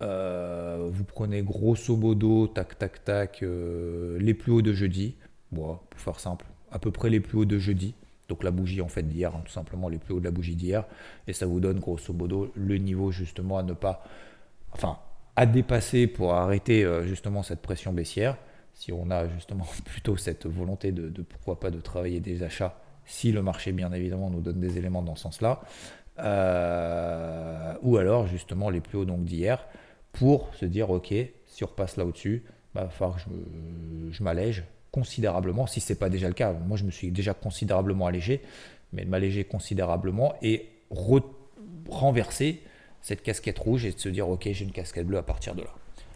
vous 0.00 1.04
prenez 1.04 1.42
grosso 1.42 1.96
modo, 1.96 2.46
tac 2.46 2.78
tac 2.78 3.04
tac, 3.04 3.42
les 3.42 4.34
plus 4.34 4.52
hauts 4.52 4.62
de 4.62 4.72
jeudi, 4.72 5.16
bon, 5.52 5.78
pour 5.90 6.00
faire 6.00 6.20
simple, 6.20 6.46
à 6.70 6.78
peu 6.78 6.90
près 6.90 7.10
les 7.10 7.20
plus 7.20 7.38
hauts 7.38 7.44
de 7.44 7.58
jeudi. 7.58 7.94
Donc 8.28 8.44
la 8.44 8.50
bougie 8.50 8.82
en 8.82 8.88
fait 8.88 9.02
d'hier, 9.02 9.34
hein, 9.34 9.40
tout 9.44 9.52
simplement 9.52 9.88
les 9.88 9.98
plus 9.98 10.14
hauts 10.14 10.20
de 10.20 10.24
la 10.24 10.30
bougie 10.30 10.54
d'hier, 10.54 10.84
et 11.26 11.32
ça 11.32 11.46
vous 11.46 11.60
donne 11.60 11.80
grosso 11.80 12.12
modo 12.12 12.52
le 12.54 12.76
niveau 12.76 13.10
justement 13.10 13.56
à 13.58 13.62
ne 13.62 13.72
pas, 13.72 14.04
enfin 14.72 14.98
à 15.34 15.46
dépasser 15.46 16.08
pour 16.08 16.34
arrêter 16.34 16.84
euh, 16.84 17.04
justement 17.04 17.42
cette 17.42 17.62
pression 17.62 17.92
baissière. 17.92 18.36
Si 18.74 18.92
on 18.92 19.10
a 19.10 19.28
justement 19.28 19.66
plutôt 19.84 20.16
cette 20.16 20.46
volonté 20.46 20.92
de, 20.92 21.22
pourquoi 21.22 21.58
pas 21.58 21.70
de 21.70 21.80
travailler 21.80 22.20
des 22.20 22.42
achats, 22.42 22.76
si 23.04 23.32
le 23.32 23.40
marché 23.40 23.72
bien 23.72 23.92
évidemment 23.92 24.30
nous 24.30 24.40
donne 24.40 24.60
des 24.60 24.76
éléments 24.78 25.02
dans 25.02 25.16
ce 25.16 25.22
sens-là, 25.22 25.60
euh, 26.18 27.74
ou 27.82 27.96
alors 27.96 28.26
justement 28.26 28.68
les 28.68 28.80
plus 28.80 28.98
hauts 28.98 29.04
donc 29.04 29.24
d'hier, 29.24 29.64
pour 30.18 30.54
se 30.54 30.66
dire 30.66 30.90
ok, 30.90 31.14
si 31.46 31.64
on 31.64 31.66
repasse 31.66 31.96
là 31.96 32.04
au-dessus, 32.04 32.44
bah, 32.74 32.84
va 32.84 32.90
falloir 32.90 33.16
que 33.16 33.30
je 34.10 34.22
m'allège, 34.22 34.64
considérablement, 34.90 35.66
si 35.66 35.80
ce 35.80 35.92
n'est 35.92 35.98
pas 35.98 36.08
déjà 36.08 36.28
le 36.28 36.34
cas. 36.34 36.52
Moi, 36.52 36.76
je 36.76 36.84
me 36.84 36.90
suis 36.90 37.10
déjà 37.10 37.34
considérablement 37.34 38.06
allégé, 38.06 38.42
mais 38.92 39.04
m'alléger 39.04 39.44
considérablement 39.44 40.34
et 40.42 40.68
renverser 41.88 42.62
cette 43.00 43.22
casquette 43.22 43.58
rouge 43.58 43.84
et 43.84 43.92
se 43.96 44.08
dire, 44.08 44.28
ok, 44.28 44.48
j'ai 44.50 44.64
une 44.64 44.72
casquette 44.72 45.06
bleue 45.06 45.18
à 45.18 45.22
partir 45.22 45.54
de 45.54 45.62
là. 45.62 45.70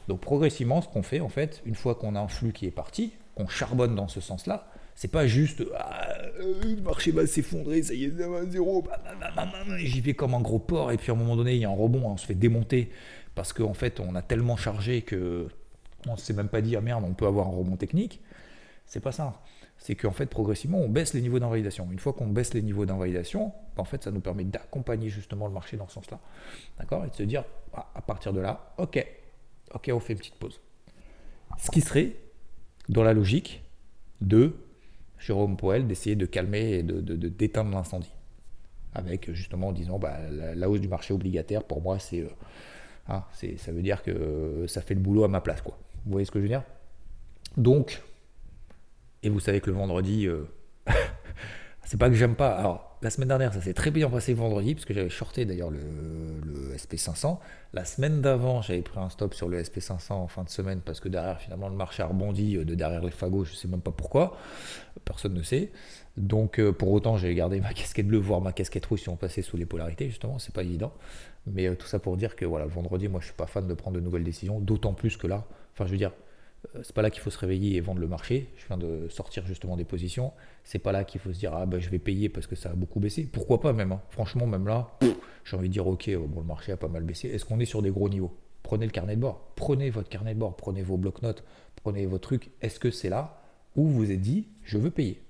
Donc 0.08 0.20
progressivement, 0.20 0.82
ce 0.82 0.88
qu'on 0.88 1.02
fait, 1.02 1.20
en 1.20 1.28
fait, 1.28 1.62
une 1.64 1.76
fois 1.76 1.94
qu'on 1.94 2.16
a 2.16 2.20
un 2.20 2.28
flux 2.28 2.52
qui 2.52 2.66
est 2.66 2.72
parti, 2.72 3.12
qu'on 3.36 3.46
charbonne 3.46 3.94
dans 3.94 4.08
ce 4.08 4.20
sens-là, 4.20 4.68
c'est 4.94 5.08
pas 5.10 5.26
juste 5.26 5.62
ah, 5.78 6.11
le 6.42 6.82
marché 6.82 7.10
va 7.10 7.26
s'effondrer, 7.26 7.82
ça 7.82 7.94
y 7.94 8.04
est, 8.04 8.10
zéro, 8.10 8.84
j'y 9.76 10.00
vais 10.00 10.14
comme 10.14 10.34
un 10.34 10.40
gros 10.40 10.58
porc, 10.58 10.92
et 10.92 10.96
puis 10.96 11.10
à 11.10 11.14
un 11.14 11.18
moment 11.18 11.36
donné, 11.36 11.54
il 11.54 11.60
y 11.60 11.64
a 11.64 11.68
un 11.68 11.74
rebond, 11.74 12.02
on 12.04 12.16
se 12.16 12.26
fait 12.26 12.34
démonter 12.34 12.90
parce 13.34 13.52
qu'en 13.52 13.74
fait, 13.74 14.00
on 14.00 14.14
a 14.14 14.22
tellement 14.22 14.56
chargé 14.56 15.02
que 15.02 15.48
on 16.08 16.12
ne 16.12 16.18
s'est 16.18 16.32
même 16.32 16.48
pas 16.48 16.60
dit, 16.60 16.76
ah 16.76 16.80
merde, 16.80 17.04
on 17.06 17.14
peut 17.14 17.26
avoir 17.26 17.46
un 17.46 17.52
rebond 17.52 17.76
technique. 17.76 18.20
C'est 18.86 19.00
pas 19.00 19.12
ça. 19.12 19.40
C'est 19.78 19.94
qu'en 19.94 20.10
fait, 20.10 20.26
progressivement, 20.26 20.78
on 20.78 20.88
baisse 20.88 21.14
les 21.14 21.22
niveaux 21.22 21.38
d'invalidation. 21.38 21.88
Une 21.90 21.98
fois 21.98 22.12
qu'on 22.12 22.26
baisse 22.26 22.54
les 22.54 22.62
niveaux 22.62 22.86
d'invalidation, 22.86 23.52
en 23.76 23.84
fait, 23.84 24.02
ça 24.02 24.10
nous 24.10 24.20
permet 24.20 24.44
d'accompagner 24.44 25.08
justement 25.08 25.46
le 25.46 25.52
marché 25.52 25.76
dans 25.76 25.88
ce 25.88 25.94
sens-là. 25.94 26.20
D'accord? 26.78 27.04
Et 27.04 27.10
de 27.10 27.14
se 27.14 27.22
dire, 27.22 27.44
à 27.72 28.02
partir 28.02 28.32
de 28.32 28.40
là, 28.40 28.74
ok, 28.78 29.04
ok, 29.74 29.90
on 29.92 30.00
fait 30.00 30.12
une 30.12 30.18
petite 30.18 30.34
pause. 30.34 30.60
Ce 31.58 31.70
qui 31.70 31.80
serait, 31.80 32.16
dans 32.88 33.02
la 33.02 33.12
logique, 33.12 33.62
de 34.20 34.56
Jérôme 35.22 35.56
Poel 35.56 35.86
d'essayer 35.86 36.16
de 36.16 36.26
calmer 36.26 36.72
et 36.72 36.82
de, 36.82 37.00
d'éteindre 37.00 37.70
l'incendie. 37.70 38.12
Avec 38.94 39.32
justement 39.32 39.68
en 39.68 39.72
disant, 39.72 39.98
bah, 39.98 40.18
la, 40.30 40.68
hausse 40.68 40.80
du 40.80 40.88
marché 40.88 41.14
obligataire, 41.14 41.62
pour 41.62 41.80
moi, 41.80 41.96
euh, 42.12 42.28
hein, 43.08 43.24
c'est, 43.32 43.56
ça 43.56 43.72
veut 43.72 43.82
dire 43.82 44.02
que 44.02 44.66
ça 44.66 44.82
fait 44.82 44.94
le 44.94 45.00
boulot 45.00 45.24
à 45.24 45.28
ma 45.28 45.40
place. 45.40 45.62
Quoi. 45.62 45.78
Vous 46.04 46.12
voyez 46.12 46.26
ce 46.26 46.30
que 46.30 46.38
je 46.40 46.42
veux 46.42 46.48
dire? 46.48 46.64
Donc, 47.56 48.02
et 49.22 49.28
vous 49.28 49.40
savez 49.40 49.60
que 49.60 49.70
le 49.70 49.76
vendredi, 49.76 50.26
euh, 50.26 50.44
c'est 51.84 51.98
pas 51.98 52.08
que 52.08 52.16
j'aime 52.16 52.34
pas. 52.34 52.91
La 53.02 53.10
semaine 53.10 53.28
dernière, 53.28 53.52
ça 53.52 53.60
s'est 53.60 53.74
très 53.74 53.90
bien 53.90 54.08
passé 54.08 54.32
vendredi, 54.32 54.74
parce 54.74 54.84
que 54.84 54.94
j'avais 54.94 55.08
shorté 55.08 55.44
d'ailleurs 55.44 55.70
le, 55.70 55.80
SP500. 56.76 57.38
La 57.74 57.84
semaine 57.84 58.20
d'avant, 58.20 58.62
j'avais 58.62 58.80
pris 58.80 58.98
un 58.98 59.10
stop 59.10 59.34
sur 59.34 59.48
le 59.48 59.60
SP500 59.60 60.12
en 60.12 60.28
fin 60.28 60.44
de 60.44 60.48
semaine, 60.48 60.80
parce 60.80 61.00
que 61.00 61.08
derrière, 61.08 61.40
finalement, 61.40 61.68
le 61.68 61.74
marché 61.74 62.02
a 62.02 62.06
rebondi 62.06 62.56
euh, 62.56 62.64
de 62.64 62.74
derrière 62.74 63.04
les 63.04 63.10
fagots, 63.10 63.44
je 63.44 63.54
sais 63.54 63.68
même 63.68 63.80
pas 63.80 63.90
pourquoi. 63.90 64.38
Personne 65.04 65.34
ne 65.34 65.42
sait. 65.42 65.72
Donc, 66.16 66.58
euh, 66.60 66.72
pour 66.72 66.92
autant, 66.92 67.16
j'ai 67.16 67.34
gardé 67.34 67.60
ma 67.60 67.72
casquette 67.74 68.06
bleue, 68.06 68.18
voire 68.18 68.40
ma 68.40 68.52
casquette 68.52 68.86
rouge 68.86 69.00
si 69.00 69.08
on 69.08 69.16
passait 69.16 69.42
sous 69.42 69.56
les 69.56 69.66
polarités, 69.66 70.08
justement, 70.08 70.38
c'est 70.38 70.54
pas 70.54 70.62
évident. 70.62 70.92
Mais 71.46 71.74
tout 71.74 71.86
ça 71.86 71.98
pour 71.98 72.16
dire 72.16 72.36
que 72.36 72.44
voilà, 72.44 72.66
vendredi, 72.66 73.08
moi, 73.08 73.20
je 73.20 73.26
suis 73.26 73.34
pas 73.34 73.46
fan 73.46 73.66
de 73.66 73.74
prendre 73.74 73.96
de 73.96 74.00
nouvelles 74.00 74.24
décisions, 74.24 74.60
d'autant 74.60 74.94
plus 74.94 75.16
que 75.16 75.26
là, 75.26 75.44
enfin, 75.74 75.86
je 75.86 75.90
veux 75.90 75.98
dire, 75.98 76.12
euh, 76.12 76.21
c'est 76.82 76.94
pas 76.94 77.02
là 77.02 77.10
qu'il 77.10 77.20
faut 77.20 77.30
se 77.30 77.38
réveiller 77.38 77.76
et 77.76 77.80
vendre 77.80 78.00
le 78.00 78.06
marché. 78.06 78.48
Je 78.56 78.66
viens 78.66 78.78
de 78.78 79.08
sortir 79.08 79.46
justement 79.46 79.76
des 79.76 79.84
positions. 79.84 80.32
C'est 80.64 80.78
pas 80.78 80.92
là 80.92 81.04
qu'il 81.04 81.20
faut 81.20 81.32
se 81.32 81.38
dire 81.38 81.54
ah 81.54 81.66
ben 81.66 81.80
je 81.80 81.90
vais 81.90 81.98
payer 81.98 82.28
parce 82.28 82.46
que 82.46 82.56
ça 82.56 82.70
a 82.70 82.74
beaucoup 82.74 83.00
baissé. 83.00 83.24
Pourquoi 83.24 83.60
pas 83.60 83.72
même. 83.72 83.92
Hein. 83.92 84.00
Franchement 84.10 84.46
même 84.46 84.66
là, 84.66 84.90
j'ai 85.44 85.56
envie 85.56 85.68
de 85.68 85.72
dire 85.72 85.86
ok 85.86 86.10
bon 86.28 86.40
le 86.40 86.46
marché 86.46 86.72
a 86.72 86.76
pas 86.76 86.88
mal 86.88 87.02
baissé. 87.02 87.28
Est-ce 87.28 87.44
qu'on 87.44 87.60
est 87.60 87.64
sur 87.66 87.82
des 87.82 87.90
gros 87.90 88.08
niveaux? 88.08 88.36
Prenez 88.62 88.86
le 88.86 88.92
carnet 88.92 89.16
de 89.16 89.20
bord. 89.20 89.52
Prenez 89.56 89.90
votre 89.90 90.08
carnet 90.08 90.34
de 90.34 90.38
bord. 90.38 90.56
Prenez 90.56 90.82
vos 90.82 90.96
blocs-notes. 90.96 91.44
Prenez 91.76 92.06
vos 92.06 92.18
trucs. 92.18 92.50
Est-ce 92.60 92.78
que 92.78 92.90
c'est 92.90 93.08
là 93.08 93.42
où 93.74 93.86
vous 93.88 94.10
êtes 94.10 94.20
dit 94.20 94.48
je 94.62 94.78
veux 94.78 94.90
payer? 94.90 95.20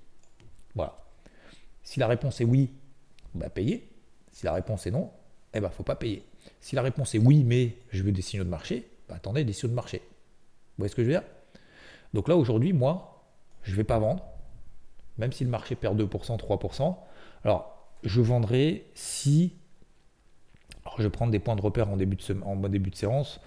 Voilà. 0.75 1.03
Si 1.83 1.99
la 1.99 2.07
réponse 2.07 2.41
est 2.41 2.45
oui, 2.45 2.71
bah 3.35 3.49
payez. 3.49 3.89
Si 4.31 4.45
la 4.45 4.53
réponse 4.53 4.87
est 4.87 4.91
non, 4.91 5.11
eh 5.55 5.61
ben 5.61 5.71
faut 5.71 5.83
pas 5.83 5.97
payer. 5.97 6.25
Si 6.61 6.77
la 6.77 6.83
réponse 6.83 7.15
est 7.15 7.19
oui 7.19 7.43
mais 7.43 7.77
je 7.91 8.03
veux 8.03 8.13
des 8.13 8.23
signaux 8.23 8.45
de 8.45 8.51
marché, 8.51 8.87
bah, 9.09 9.15
attendez 9.17 9.45
des 9.45 9.55
signaux 9.55 9.71
de 9.71 9.75
marché. 9.75 10.03
Vous 10.77 10.83
voyez 10.83 10.91
ce 10.91 10.97
que 10.97 11.03
je 11.03 11.09
veux 11.09 11.13
dire? 11.13 11.25
Donc 12.15 12.29
là, 12.29 12.37
aujourd'hui, 12.37 12.73
moi, 12.73 13.25
je 13.63 13.73
ne 13.73 13.77
vais 13.77 13.85
pas 13.85 13.99
vendre, 13.99 14.25
même 15.19 15.33
si 15.33 15.45
le 15.45 15.51
marché 15.51 15.75
perd 15.75 16.01
2%, 16.01 16.39
3%. 16.39 16.97
Alors, 17.45 17.89
je 18.03 18.21
vendrai 18.21 18.87
si. 18.95 19.55
Alors, 20.85 20.97
je 20.99 21.05
vais 21.05 21.11
prendre 21.11 21.33
des 21.33 21.39
points 21.39 21.57
de 21.57 21.63
repère 21.63 21.89
en 21.89 21.97
début 21.97 22.17
de, 22.17 22.43
en 22.43 22.57
début 22.57 22.91
de 22.91 22.97
séance. 22.97 23.41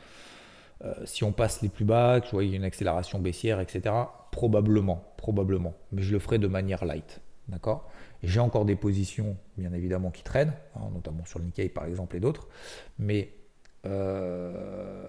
Euh, 0.83 0.93
si 1.05 1.23
on 1.23 1.31
passe 1.31 1.61
les 1.61 1.69
plus 1.69 1.85
bas, 1.85 2.19
que 2.19 2.27
je 2.27 2.31
vois 2.31 2.43
y 2.43 2.53
a 2.53 2.55
une 2.55 2.63
accélération 2.63 3.19
baissière, 3.19 3.59
etc., 3.59 3.95
probablement, 4.31 5.13
probablement. 5.17 5.73
Mais 5.91 6.01
je 6.01 6.11
le 6.11 6.19
ferai 6.19 6.37
de 6.37 6.47
manière 6.47 6.85
light. 6.85 7.21
D'accord? 7.47 7.89
J'ai 8.23 8.39
encore 8.39 8.65
des 8.65 8.75
positions, 8.75 9.37
bien 9.57 9.71
évidemment, 9.73 10.09
qui 10.11 10.23
traînent, 10.23 10.53
hein, 10.75 10.89
notamment 10.93 11.25
sur 11.25 11.39
le 11.39 11.45
Nikkei 11.45 11.69
par 11.69 11.85
exemple 11.85 12.15
et 12.15 12.19
d'autres. 12.19 12.47
Mais 12.97 13.33
euh, 13.85 15.05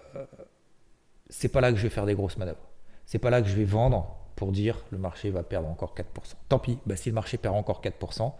c'est 1.28 1.48
pas 1.48 1.60
là 1.60 1.72
que 1.72 1.78
je 1.78 1.82
vais 1.82 1.90
faire 1.90 2.06
des 2.06 2.14
grosses 2.14 2.36
manœuvres. 2.36 2.68
C'est 3.04 3.18
pas 3.18 3.30
là 3.30 3.42
que 3.42 3.48
je 3.48 3.56
vais 3.56 3.64
vendre 3.64 4.16
pour 4.36 4.52
dire 4.52 4.84
le 4.90 4.98
marché 4.98 5.30
va 5.30 5.42
perdre 5.42 5.68
encore 5.68 5.94
4%. 5.94 6.04
Tant 6.48 6.58
pis, 6.58 6.78
bah, 6.86 6.96
si 6.96 7.08
le 7.08 7.14
marché 7.14 7.38
perd 7.38 7.54
encore 7.54 7.82
4%, 7.82 8.32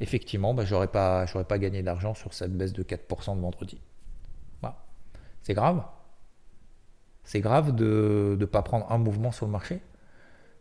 effectivement, 0.00 0.54
bah, 0.54 0.64
j'aurais 0.64 0.88
pas, 0.88 1.26
gagné 1.58 1.82
d'argent 1.82 2.14
sur 2.14 2.34
cette 2.34 2.56
baisse 2.56 2.72
de 2.72 2.82
4% 2.82 3.36
de 3.36 3.40
vendredi. 3.40 3.80
C'est 5.42 5.54
grave. 5.54 5.82
C'est 7.24 7.40
grave 7.40 7.74
de 7.74 8.36
ne 8.38 8.44
pas 8.44 8.60
prendre 8.60 8.90
un 8.92 8.98
mouvement 8.98 9.32
sur 9.32 9.46
le 9.46 9.52
marché. 9.52 9.80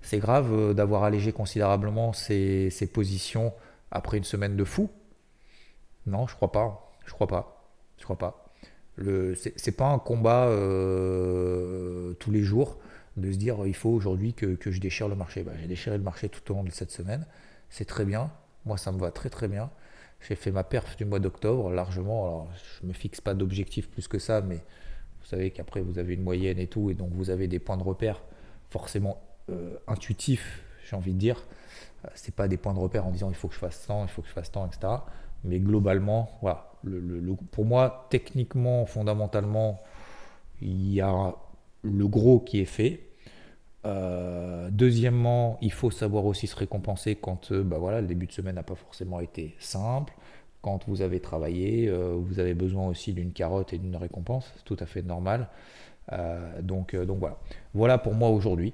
C'est 0.01 0.19
grave 0.19 0.53
euh, 0.53 0.73
d'avoir 0.73 1.03
allégé 1.03 1.33
considérablement 1.33 2.13
ses, 2.13 2.69
ses, 2.69 2.87
positions 2.87 3.53
après 3.91 4.17
une 4.17 4.23
semaine 4.23 4.55
de 4.55 4.63
fou. 4.63 4.89
Non, 6.05 6.27
je 6.27 6.35
crois 6.35 6.53
pas. 6.53 6.93
Je 7.05 7.11
crois 7.11 7.27
pas. 7.27 7.67
Je 7.97 8.03
crois 8.03 8.17
pas 8.17 8.46
c'est 9.36 9.75
pas 9.75 9.88
un 9.88 9.99
combat 9.99 10.47
euh, 10.47 12.13
tous 12.13 12.31
les 12.31 12.41
jours 12.41 12.77
de 13.15 13.31
se 13.31 13.38
dire 13.38 13.65
il 13.65 13.75
faut 13.75 13.89
aujourd'hui 13.89 14.33
que, 14.33 14.57
je 14.65 14.79
déchire 14.79 15.07
le 15.07 15.15
marché. 15.15 15.43
Bah, 15.43 15.51
j'ai 15.60 15.67
déchiré 15.67 15.97
le 15.97 16.03
marché 16.03 16.29
tout 16.29 16.51
au 16.51 16.55
long 16.55 16.63
de 16.63 16.71
cette 16.71 16.91
semaine. 16.91 17.25
C'est 17.69 17.86
très 17.86 18.05
bien. 18.05 18.31
Moi, 18.65 18.77
ça 18.77 18.91
me 18.91 18.99
va 18.99 19.12
très 19.12 19.29
très 19.29 19.47
bien. 19.47 19.69
J'ai 20.27 20.36
fait 20.36 20.51
ma 20.51 20.63
perf 20.63 20.95
du 20.97 21.05
mois 21.05 21.19
d'octobre 21.19 21.69
largement. 21.69 22.25
Alors, 22.25 22.49
je 22.81 22.88
me 22.88 22.93
fixe 22.93 23.21
pas 23.21 23.33
d'objectif 23.33 23.89
plus 23.89 24.07
que 24.07 24.19
ça, 24.19 24.41
mais 24.41 24.55
vous 24.55 25.25
savez 25.27 25.51
qu'après 25.51 25.81
vous 25.81 25.99
avez 25.99 26.15
une 26.15 26.23
moyenne 26.23 26.57
et 26.57 26.67
tout, 26.67 26.89
et 26.89 26.93
donc 26.93 27.12
vous 27.13 27.29
avez 27.29 27.47
des 27.47 27.60
points 27.60 27.77
de 27.77 27.83
repère 27.83 28.23
forcément 28.69 29.21
euh, 29.49 29.77
intuitifs, 29.88 30.63
j'ai 30.89 30.95
envie 30.95 31.13
de 31.13 31.19
dire. 31.19 31.45
Euh, 32.05 32.10
c'est 32.15 32.33
pas 32.33 32.47
des 32.47 32.57
points 32.57 32.73
de 32.73 32.79
repère 32.79 33.05
en 33.05 33.12
disant 33.12 33.29
il 33.29 33.36
faut 33.36 33.47
que 33.47 33.53
je 33.53 33.60
fasse 33.60 33.86
tant, 33.86 34.03
il 34.03 34.10
faut 34.10 34.21
que 34.21 34.27
je 34.27 34.33
fasse 34.33 34.51
tant, 34.51 34.65
etc. 34.65 34.93
Mais 35.43 35.60
globalement, 35.60 36.38
voilà, 36.41 36.66
pour 37.51 37.65
moi, 37.65 38.07
techniquement, 38.09 38.85
fondamentalement, 38.85 39.79
il 40.61 40.93
y 40.93 41.01
a 41.01 41.35
le 41.83 42.07
gros 42.07 42.39
qui 42.39 42.59
est 42.61 42.65
fait. 42.65 43.01
Euh, 43.85 44.69
deuxièmement, 44.71 45.57
il 45.61 45.71
faut 45.71 45.91
savoir 45.91 46.25
aussi 46.25 46.47
se 46.47 46.55
récompenser 46.55 47.15
quand 47.15 47.51
euh, 47.51 47.63
bah 47.63 47.77
voilà, 47.77 48.01
le 48.01 48.07
début 48.07 48.25
de 48.25 48.31
semaine 48.31 48.55
n'a 48.55 48.63
pas 48.63 48.75
forcément 48.75 49.19
été 49.19 49.55
simple. 49.59 50.13
Quand 50.61 50.87
vous 50.87 51.01
avez 51.01 51.19
travaillé, 51.19 51.87
euh, 51.87 52.15
vous 52.19 52.39
avez 52.39 52.53
besoin 52.53 52.87
aussi 52.87 53.13
d'une 53.13 53.31
carotte 53.31 53.73
et 53.73 53.77
d'une 53.77 53.95
récompense, 53.95 54.51
c'est 54.57 54.65
tout 54.65 54.77
à 54.79 54.85
fait 54.85 55.03
normal. 55.03 55.47
donc, 56.61 56.95
donc 56.95 57.19
voilà. 57.19 57.37
Voilà 57.73 57.97
pour 57.97 58.13
moi 58.13 58.29
aujourd'hui. 58.29 58.73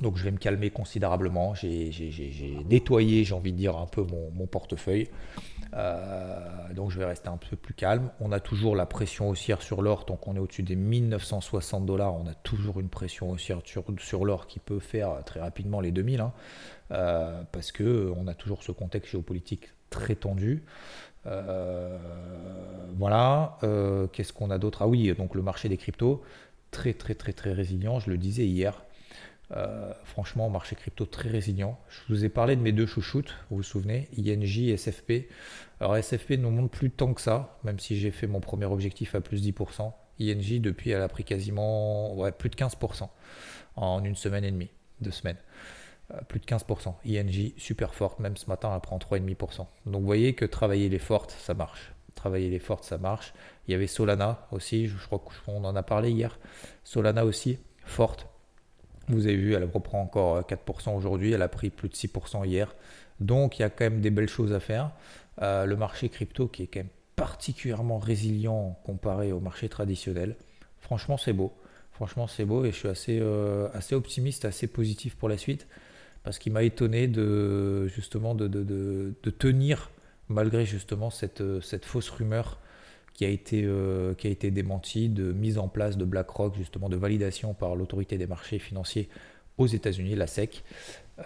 Donc 0.00 0.16
je 0.16 0.24
vais 0.24 0.30
me 0.30 0.38
calmer 0.38 0.70
considérablement. 0.70 1.54
J'ai 1.54 1.90
nettoyé, 2.68 3.24
j'ai 3.24 3.34
envie 3.34 3.52
de 3.52 3.56
dire, 3.58 3.76
un 3.76 3.86
peu 3.86 4.04
mon 4.04 4.46
portefeuille. 4.46 5.08
Euh, 5.74 6.72
donc 6.74 6.90
je 6.90 6.98
vais 6.98 7.04
rester 7.04 7.28
un 7.28 7.36
peu 7.36 7.56
plus 7.56 7.74
calme. 7.74 8.10
On 8.20 8.32
a 8.32 8.40
toujours 8.40 8.76
la 8.76 8.86
pression 8.86 9.28
haussière 9.28 9.62
sur 9.62 9.82
l'or, 9.82 10.06
tant 10.06 10.16
qu'on 10.16 10.36
est 10.36 10.38
au-dessus 10.38 10.62
des 10.62 10.76
1960 10.76 11.84
dollars, 11.86 12.14
on 12.14 12.26
a 12.26 12.34
toujours 12.34 12.80
une 12.80 12.88
pression 12.88 13.30
haussière 13.30 13.60
sur, 13.64 14.24
l'or 14.24 14.46
qui 14.46 14.58
peut 14.58 14.78
faire 14.78 15.22
très 15.24 15.40
rapidement 15.40 15.80
les 15.80 15.92
2000, 15.92 16.20
hein. 16.20 16.32
euh, 16.92 17.42
parce 17.52 17.72
que 17.72 18.12
on 18.16 18.26
a 18.26 18.34
toujours 18.34 18.62
ce 18.62 18.72
contexte 18.72 19.12
géopolitique 19.12 19.68
très 19.90 20.14
tendu. 20.14 20.64
Euh, 21.26 21.98
voilà. 22.96 23.58
Qu'est-ce 24.12 24.32
qu'on 24.32 24.50
a 24.50 24.58
d'autre? 24.58 24.82
Ah 24.82 24.88
oui, 24.88 25.12
donc 25.14 25.34
le 25.34 25.42
marché 25.42 25.68
des 25.68 25.76
cryptos, 25.76 26.22
très 26.70 26.94
très 26.94 27.14
très 27.14 27.32
très 27.32 27.52
résilient. 27.52 27.98
Je 28.00 28.10
le 28.10 28.16
disais 28.16 28.46
hier. 28.46 28.85
Euh, 29.52 29.92
franchement, 30.04 30.50
marché 30.50 30.74
crypto 30.74 31.06
très 31.06 31.28
résilient. 31.28 31.78
Je 31.88 32.12
vous 32.12 32.24
ai 32.24 32.28
parlé 32.28 32.56
de 32.56 32.62
mes 32.62 32.72
deux 32.72 32.86
chouchoutes, 32.86 33.34
vous 33.50 33.58
vous 33.58 33.62
souvenez, 33.62 34.08
INJ 34.18 34.58
et 34.58 34.76
SFP. 34.76 35.28
Alors 35.80 35.96
SFP 35.96 36.32
ne 36.32 36.48
monte 36.48 36.70
plus 36.70 36.90
tant 36.90 37.14
que 37.14 37.20
ça, 37.20 37.58
même 37.62 37.78
si 37.78 37.96
j'ai 37.96 38.10
fait 38.10 38.26
mon 38.26 38.40
premier 38.40 38.64
objectif 38.64 39.14
à 39.14 39.20
plus 39.20 39.42
10%. 39.46 39.92
INJ, 40.20 40.60
depuis, 40.60 40.90
elle 40.90 41.02
a 41.02 41.08
pris 41.08 41.24
quasiment 41.24 42.14
ouais, 42.14 42.32
plus 42.32 42.48
de 42.48 42.56
15% 42.56 43.08
en 43.76 44.02
une 44.04 44.16
semaine 44.16 44.44
et 44.44 44.50
demie, 44.50 44.70
deux 45.00 45.10
semaines. 45.10 45.36
Euh, 46.12 46.20
plus 46.28 46.40
de 46.40 46.46
15%. 46.46 46.94
INJ, 47.06 47.52
super 47.56 47.94
forte, 47.94 48.18
même 48.18 48.36
ce 48.36 48.46
matin, 48.46 48.72
elle 48.74 48.80
prend 48.80 48.98
3,5%. 48.98 49.66
Donc 49.86 50.00
vous 50.00 50.06
voyez 50.06 50.34
que 50.34 50.44
travailler 50.44 50.88
les 50.88 50.98
fortes, 50.98 51.36
ça 51.38 51.54
marche. 51.54 51.92
Travailler 52.16 52.48
les 52.48 52.58
fortes, 52.58 52.84
ça 52.84 52.98
marche. 52.98 53.32
Il 53.68 53.72
y 53.72 53.74
avait 53.74 53.86
Solana 53.86 54.48
aussi, 54.50 54.88
je 54.88 55.06
crois 55.06 55.18
qu'on 55.18 55.64
en 55.64 55.76
a 55.76 55.82
parlé 55.82 56.10
hier. 56.10 56.38
Solana 56.82 57.24
aussi, 57.24 57.58
forte. 57.84 58.26
Vous 59.08 59.26
avez 59.26 59.36
vu, 59.36 59.54
elle 59.54 59.64
reprend 59.64 60.00
encore 60.00 60.40
4% 60.42 60.96
aujourd'hui, 60.96 61.32
elle 61.32 61.42
a 61.42 61.48
pris 61.48 61.70
plus 61.70 61.88
de 61.88 61.94
6% 61.94 62.44
hier. 62.46 62.74
Donc 63.20 63.58
il 63.58 63.62
y 63.62 63.64
a 63.64 63.70
quand 63.70 63.84
même 63.84 64.00
des 64.00 64.10
belles 64.10 64.28
choses 64.28 64.52
à 64.52 64.60
faire. 64.60 64.90
Euh, 65.42 65.64
le 65.64 65.76
marché 65.76 66.08
crypto 66.08 66.48
qui 66.48 66.64
est 66.64 66.66
quand 66.66 66.80
même 66.80 66.88
particulièrement 67.14 67.98
résilient 67.98 68.78
comparé 68.84 69.32
au 69.32 69.40
marché 69.40 69.68
traditionnel. 69.68 70.36
Franchement, 70.80 71.16
c'est 71.16 71.32
beau. 71.32 71.52
Franchement, 71.92 72.26
c'est 72.26 72.44
beau 72.44 72.64
et 72.64 72.72
je 72.72 72.76
suis 72.76 72.88
assez, 72.88 73.18
euh, 73.20 73.68
assez 73.72 73.94
optimiste, 73.94 74.44
assez 74.44 74.66
positif 74.66 75.14
pour 75.16 75.28
la 75.28 75.38
suite 75.38 75.66
parce 76.24 76.38
qu'il 76.38 76.52
m'a 76.52 76.64
étonné 76.64 77.06
de 77.06 77.86
justement 77.86 78.34
de, 78.34 79.14
tenir 79.38 79.90
malgré 80.28 80.66
justement 80.66 81.08
cette, 81.10 81.42
cette 81.60 81.84
fausse 81.84 82.10
rumeur 82.10 82.58
qui 83.16 83.24
a 83.24 83.28
été, 83.28 83.62
euh, 83.64 84.12
qui 84.12 84.26
a 84.26 84.30
été 84.30 84.50
démentie 84.50 85.08
de 85.08 85.32
mise 85.32 85.56
en 85.56 85.68
place 85.68 85.96
de 85.96 86.04
BlackRock, 86.04 86.54
justement 86.54 86.90
de 86.90 86.96
validation 86.96 87.54
par 87.54 87.74
l'autorité 87.74 88.18
des 88.18 88.26
marchés 88.26 88.58
financiers 88.58 89.08
aux 89.56 89.66
États-Unis, 89.66 90.14
la 90.16 90.26
SEC, 90.26 90.62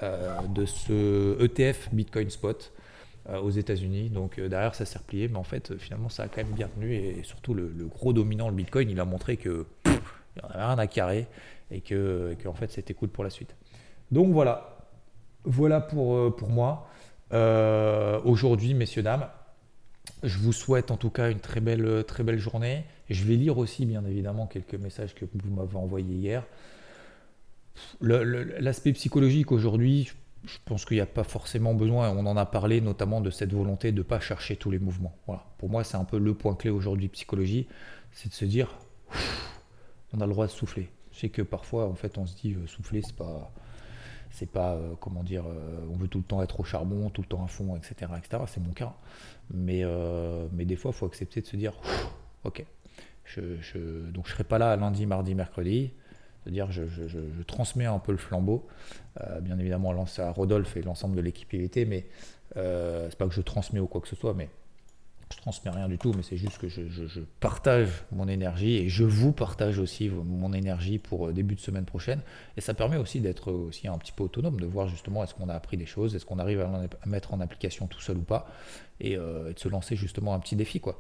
euh, 0.05 0.41
de 0.55 0.67
ce 0.67 1.45
ETF 1.45 1.89
Bitcoin 1.93 2.31
Spot 2.31 2.73
euh, 3.29 3.41
aux 3.41 3.51
États-Unis. 3.51 4.09
Donc 4.09 4.39
derrière, 4.39 4.77
ça 4.77 4.85
s'est 4.85 4.99
replié, 4.99 5.27
mais 5.27 5.39
en 5.39 5.43
fait, 5.43 5.77
finalement, 5.79 6.09
ça 6.09 6.23
a 6.23 6.29
quand 6.29 6.45
même 6.45 6.53
bien 6.53 6.69
tenu 6.69 6.95
et 6.95 7.25
surtout 7.25 7.55
le, 7.55 7.73
gros 7.89 8.13
dominant, 8.13 8.49
le 8.49 8.55
Bitcoin, 8.55 8.89
il 8.89 9.01
a 9.01 9.05
montré 9.05 9.37
que 9.37 9.67
il 9.87 9.91
n'y 9.91 10.43
en 10.45 10.51
avait 10.51 10.65
rien 10.65 10.79
à 10.79 10.87
carrer 10.87 11.27
et 11.73 11.81
que, 11.81 12.37
que 12.39 12.47
en 12.47 12.55
fait, 12.55 12.71
c'était 12.71 12.95
cool 12.95 13.09
pour 13.09 13.25
la 13.25 13.31
suite. 13.31 13.57
Donc 14.13 14.33
voilà, 14.33 14.87
voilà 15.43 15.81
pour, 15.81 16.37
pour 16.37 16.51
moi. 16.51 16.87
Aujourd'hui, 18.25 18.75
messieurs, 18.75 19.03
dames, 19.03 19.27
je 20.23 20.39
vous 20.39 20.53
souhaite 20.53 20.91
en 20.91 20.97
tout 20.97 21.11
cas 21.11 21.31
une 21.31 21.41
très 21.41 21.61
belle, 21.61 22.05
très 22.05 22.23
belle 22.23 22.39
journée. 22.39 22.85
Je 23.09 23.25
vais 23.25 23.37
lire 23.37 23.59
aussi, 23.59 23.87
bien 23.87 24.05
évidemment, 24.05 24.47
quelques 24.47 24.75
messages 24.75 25.15
que 25.15 25.25
vous 25.25 25.55
m'avez 25.55 25.77
envoyés 25.77 26.15
hier. 26.15 26.45
L'aspect 28.01 28.93
psychologique 28.93 29.53
aujourd'hui, 29.53 30.11
je 30.45 30.59
pense 30.65 30.85
qu'il 30.85 30.97
n'y 30.97 31.03
a 31.03 31.07
pas 31.07 31.25
forcément 31.25 31.75
besoin, 31.75 32.11
on 32.11 32.27
en 32.27 32.37
a 32.37 32.47
parlé 32.47 32.81
notamment 32.81 33.21
de 33.21 33.31
cette 33.31 33.53
volonté 33.53 33.93
de 33.93 33.99
ne 33.99 34.03
pas 34.03 34.21
chercher 34.21 34.57
tous 34.57 34.71
les 34.71 34.79
mouvements. 34.79 35.17
Voilà. 35.27 35.45
Pour 35.59 35.69
moi, 35.69 35.85
c'est 35.85 35.97
un 35.97 36.05
peu 36.05 36.19
le 36.19 36.35
point 36.35 36.55
clé 36.55 36.71
aujourd'hui 36.71 37.09
psychologie, 37.09 37.67
c'est 38.13 38.29
de 38.29 38.35
se 38.35 38.45
dire, 38.45 38.79
on 40.13 40.21
a 40.21 40.27
le 40.27 40.33
droit 40.33 40.47
de 40.47 40.53
souffler. 40.53 40.91
Je 41.13 41.21
sais 41.21 41.29
que 41.29 41.43
parfois, 41.43 41.89
en 41.89 41.95
fait, 41.95 42.19
on 42.19 42.27
se 42.27 42.37
dit, 42.37 42.55
euh, 42.55 42.67
souffler, 42.67 43.03
c'est 43.03 43.17
pas 43.17 43.53
c'est 44.31 44.51
pas, 44.51 44.75
euh, 44.75 44.95
comment 45.01 45.23
dire, 45.23 45.45
euh, 45.47 45.87
on 45.93 45.97
veut 45.97 46.09
tout 46.09 46.19
le 46.19 46.25
temps 46.25 46.43
être 46.43 46.61
au 46.61 46.65
charbon, 46.65 47.11
tout 47.11 47.23
le 47.23 47.27
temps 47.27 47.45
à 47.45 47.49
fond, 47.49 47.77
etc. 47.77 48.11
C'est 48.47 48.61
mon 48.61 48.73
cas. 48.73 48.95
Mais, 49.53 49.81
euh, 49.83 50.47
mais 50.53 50.65
des 50.65 50.77
fois, 50.77 50.93
il 50.93 50.97
faut 50.97 51.07
accepter 51.07 51.41
de 51.41 51.47
se 51.47 51.57
dire, 51.57 51.73
ok, 52.45 52.65
je, 53.25 53.61
je, 53.61 53.79
donc 54.11 54.27
je 54.27 54.33
serai 54.33 54.45
pas 54.45 54.59
là 54.59 54.77
lundi, 54.77 55.07
mardi, 55.07 55.35
mercredi. 55.35 55.93
C'est-à-dire, 56.43 56.71
je, 56.71 56.87
je, 56.87 57.07
je, 57.07 57.43
transmets 57.43 57.85
un 57.85 57.99
peu 57.99 58.13
le 58.13 58.19
flambeau. 58.19 58.67
bien 59.43 59.59
évidemment, 59.59 59.93
à 59.93 60.31
Rodolphe 60.31 60.75
et 60.77 60.83
l'ensemble 60.83 61.17
de 61.17 61.21
l'équipe 61.21 61.49
PVT, 61.49 61.85
mais 61.85 62.07
c'est 62.55 63.19
pas 63.19 63.27
que 63.27 63.35
je 63.35 63.43
transmets 63.43 63.81
ou 63.81 63.87
quoi 63.87 64.01
que 64.01 64.09
ce 64.09 64.17
soit, 64.17 64.33
mais 64.33 64.49
transmets 65.41 65.71
rien 65.71 65.89
du 65.89 65.99
tout, 65.99 66.13
mais 66.15 66.23
c'est 66.23 66.37
juste 66.37 66.59
que 66.59 66.69
je, 66.69 67.21
partage 67.41 67.89
mon 68.13 68.29
énergie 68.29 68.77
et 68.77 68.89
je 68.89 69.05
vous 69.05 69.33
partage 69.33 69.79
aussi 69.79 70.09
mon 70.09 70.53
énergie 70.53 70.99
pour 70.99 71.29
euh, 71.29 71.33
début 71.33 71.55
de 71.55 71.61
semaine 71.61 71.85
prochaine. 71.85 72.21
Et 72.57 72.61
ça 72.61 72.75
permet 72.75 72.97
aussi 72.97 73.21
d'être 73.21 73.51
aussi 73.51 73.89
un 73.89 73.99
petit 73.99 74.13
peu 74.13 74.25
autonome, 74.25 74.61
de 74.61 74.67
voir 74.67 74.89
justement 74.89 75.25
est-ce 75.25 75.35
qu'on 75.35 75.49
a 75.49 75.55
appris 75.55 75.77
des 75.77 75.87
choses, 75.87 76.15
est-ce 76.15 76.27
qu'on 76.27 76.39
arrive 76.39 76.61
à 76.61 77.07
mettre 77.07 77.35
en 77.35 77.41
application 77.41 77.87
tout 77.87 78.01
seul 78.01 78.19
ou 78.19 78.23
pas, 78.23 78.47
euh, 79.05 79.51
et, 79.51 79.55
de 79.55 79.59
se 79.59 79.69
lancer 79.69 79.97
justement 79.97 80.35
un 80.35 80.39
petit 80.41 80.57
défi. 80.57 80.81
quoi. 80.81 80.99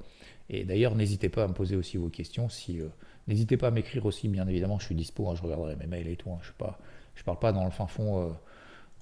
Et 0.49 0.65
d'ailleurs, 0.65 0.95
n'hésitez 0.95 1.29
pas 1.29 1.45
à 1.45 1.49
me 1.49 1.55
poser 1.55 1.77
aussi 1.77 1.97
vos 1.97 2.09
questions. 2.09 2.49
Si, 2.49 2.81
euh, 2.81 2.89
n'hésitez 3.29 3.57
pas 3.57 3.69
à 3.69 3.71
m'écrire 3.71 4.07
aussi, 4.07 4.29
bien 4.29 4.47
évidemment, 4.49 4.79
je 4.79 4.87
suis 4.87 4.95
dispo, 4.95 5.29
hein, 5.29 5.35
je 5.37 5.43
regarderai 5.43 5.77
mes 5.77 5.87
mails 5.87 6.09
et 6.09 6.17
tout. 6.17 6.31
Hein, 6.31 6.39
je 6.43 6.51
ne 6.51 7.25
parle 7.25 7.39
pas 7.39 7.53
dans 7.53 7.65
le 7.65 7.71
fin 7.71 7.87
fond 7.87 8.35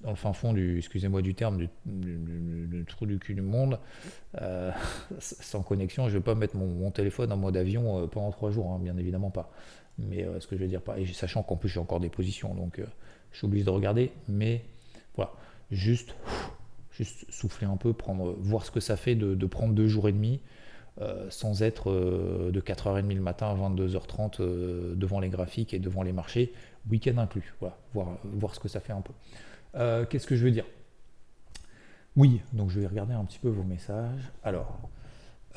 dans 0.01 0.11
le 0.11 0.15
fin 0.15 0.33
fond 0.33 0.53
du, 0.53 0.77
excusez-moi 0.77 1.21
du 1.21 1.35
terme, 1.35 1.57
du, 1.57 2.85
trou 2.85 3.05
du 3.05 3.19
cul 3.19 3.33
du 3.33 3.41
monde, 3.41 3.79
euh, 4.41 4.71
sans 5.19 5.61
connexion, 5.61 6.07
je 6.07 6.13
ne 6.13 6.19
vais 6.19 6.23
pas 6.23 6.35
mettre 6.35 6.55
mon, 6.55 6.91
téléphone 6.91 7.31
en 7.31 7.37
mode 7.37 7.57
avion 7.57 8.03
euh, 8.03 8.07
pendant 8.07 8.31
trois 8.31 8.51
jours, 8.51 8.71
hein, 8.71 8.79
bien 8.81 8.97
évidemment 8.97 9.29
pas. 9.29 9.51
Mais 9.97 10.23
euh, 10.23 10.39
ce 10.39 10.47
que 10.47 10.55
je 10.55 10.61
veux 10.61 10.67
dire, 10.67 10.81
pas, 10.81 10.97
et 10.97 11.05
sachant 11.07 11.43
qu'en 11.43 11.57
plus 11.57 11.69
j'ai 11.69 11.79
encore 11.79 11.99
des 11.99 12.09
positions, 12.09 12.53
donc 12.53 12.81
je 13.31 13.37
suis 13.37 13.45
obligé 13.45 13.65
de 13.65 13.69
regarder, 13.69 14.11
mais 14.27 14.63
voilà, 15.15 15.31
juste, 15.69 16.15
juste 16.91 17.29
souffler 17.29 17.67
un 17.67 17.77
peu, 17.77 17.91
prendre, 17.91 18.35
voir 18.39 18.65
ce 18.65 18.71
que 18.71 18.79
ça 18.79 18.95
fait 18.95 19.15
de, 19.15 19.45
prendre 19.45 19.73
deux 19.73 19.87
jours 19.87 20.07
et 20.07 20.13
demi. 20.13 20.39
sans 21.29 21.61
être 21.61 21.91
de 21.91 22.61
4h30 22.61 23.13
le 23.13 23.21
matin 23.21 23.47
à 23.47 23.55
22h30 23.55 24.95
devant 24.95 25.19
les 25.19 25.29
graphiques 25.29 25.73
et 25.73 25.79
devant 25.79 26.03
les 26.03 26.13
marchés, 26.13 26.53
week-end 26.89 27.17
inclus. 27.17 27.53
Voilà, 27.59 27.77
voir, 27.93 28.17
voir 28.23 28.55
ce 28.55 28.59
que 28.59 28.69
ça 28.69 28.79
fait 28.79 28.93
un 28.93 29.01
peu. 29.01 29.13
Euh, 29.75 30.05
qu'est-ce 30.05 30.27
que 30.27 30.35
je 30.35 30.43
veux 30.43 30.51
dire? 30.51 30.65
Oui, 32.15 32.41
donc 32.53 32.69
je 32.69 32.79
vais 32.79 32.87
regarder 32.87 33.13
un 33.13 33.23
petit 33.25 33.39
peu 33.39 33.49
vos 33.49 33.63
messages. 33.63 34.31
Alors, 34.43 34.79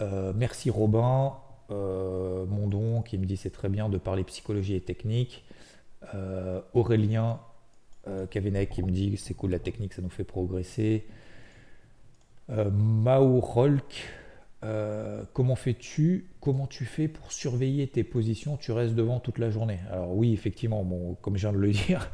euh, 0.01 0.33
merci 0.35 0.71
Robin, 0.71 1.35
euh, 1.71 2.45
Mondon 2.47 3.03
qui 3.03 3.19
me 3.19 3.25
dit 3.25 3.37
c'est 3.37 3.51
très 3.51 3.69
bien 3.69 3.89
de 3.89 3.99
parler 3.99 4.25
psychologie 4.25 4.75
et 4.75 4.81
technique. 4.81 5.45
Aurélien 6.75 7.39
Kavenek 8.31 8.71
qui 8.71 8.83
me 8.83 8.91
dit 8.91 9.17
c'est 9.17 9.35
cool 9.35 9.53
la 9.53 9.61
technique, 9.61 9.95
ça 9.95 10.03
nous 10.03 10.11
fait 10.11 10.25
progresser. 10.25 11.07
Mao 12.49 13.39
Rolk, 13.39 14.09
comment 15.33 15.55
fais-tu? 15.55 16.29
Comment 16.41 16.67
tu 16.67 16.85
fais 16.87 17.07
pour 17.07 17.31
surveiller 17.31 17.87
tes 17.87 18.03
positions? 18.03 18.57
Tu 18.57 18.73
restes 18.73 18.97
devant 18.97 19.21
toute 19.21 19.39
la 19.39 19.51
journée? 19.51 19.79
Alors 19.93 20.15
oui, 20.15 20.33
effectivement, 20.33 20.85
comme 21.23 21.37
je 21.37 21.49
viens 21.49 21.57
de 21.57 21.63
le 21.63 21.71
dire, 21.87 22.11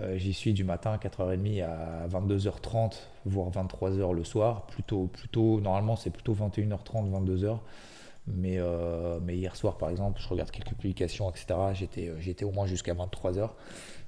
euh, 0.00 0.16
j'y 0.16 0.32
suis 0.32 0.52
du 0.52 0.62
matin 0.62 0.92
à 0.92 0.96
4h30 0.98 1.64
à 1.64 2.06
22h30, 2.08 2.94
voire 3.24 3.50
23h 3.50 4.12
le 4.12 4.24
soir. 4.24 4.66
Plutôt, 4.66 5.06
plutôt 5.06 5.60
normalement, 5.60 5.96
c'est 5.96 6.10
plutôt 6.10 6.34
21h30, 6.34 7.10
22h. 7.10 7.58
Mais, 8.26 8.58
euh, 8.58 9.18
mais 9.22 9.36
hier 9.36 9.56
soir, 9.56 9.78
par 9.78 9.90
exemple, 9.90 10.20
je 10.22 10.28
regarde 10.28 10.50
quelques 10.50 10.74
publications, 10.74 11.30
etc. 11.30 11.46
J'étais, 11.74 12.08
euh, 12.08 12.20
j'étais 12.20 12.44
au 12.44 12.52
moins 12.52 12.66
jusqu'à 12.66 12.94
23h. 12.94 13.50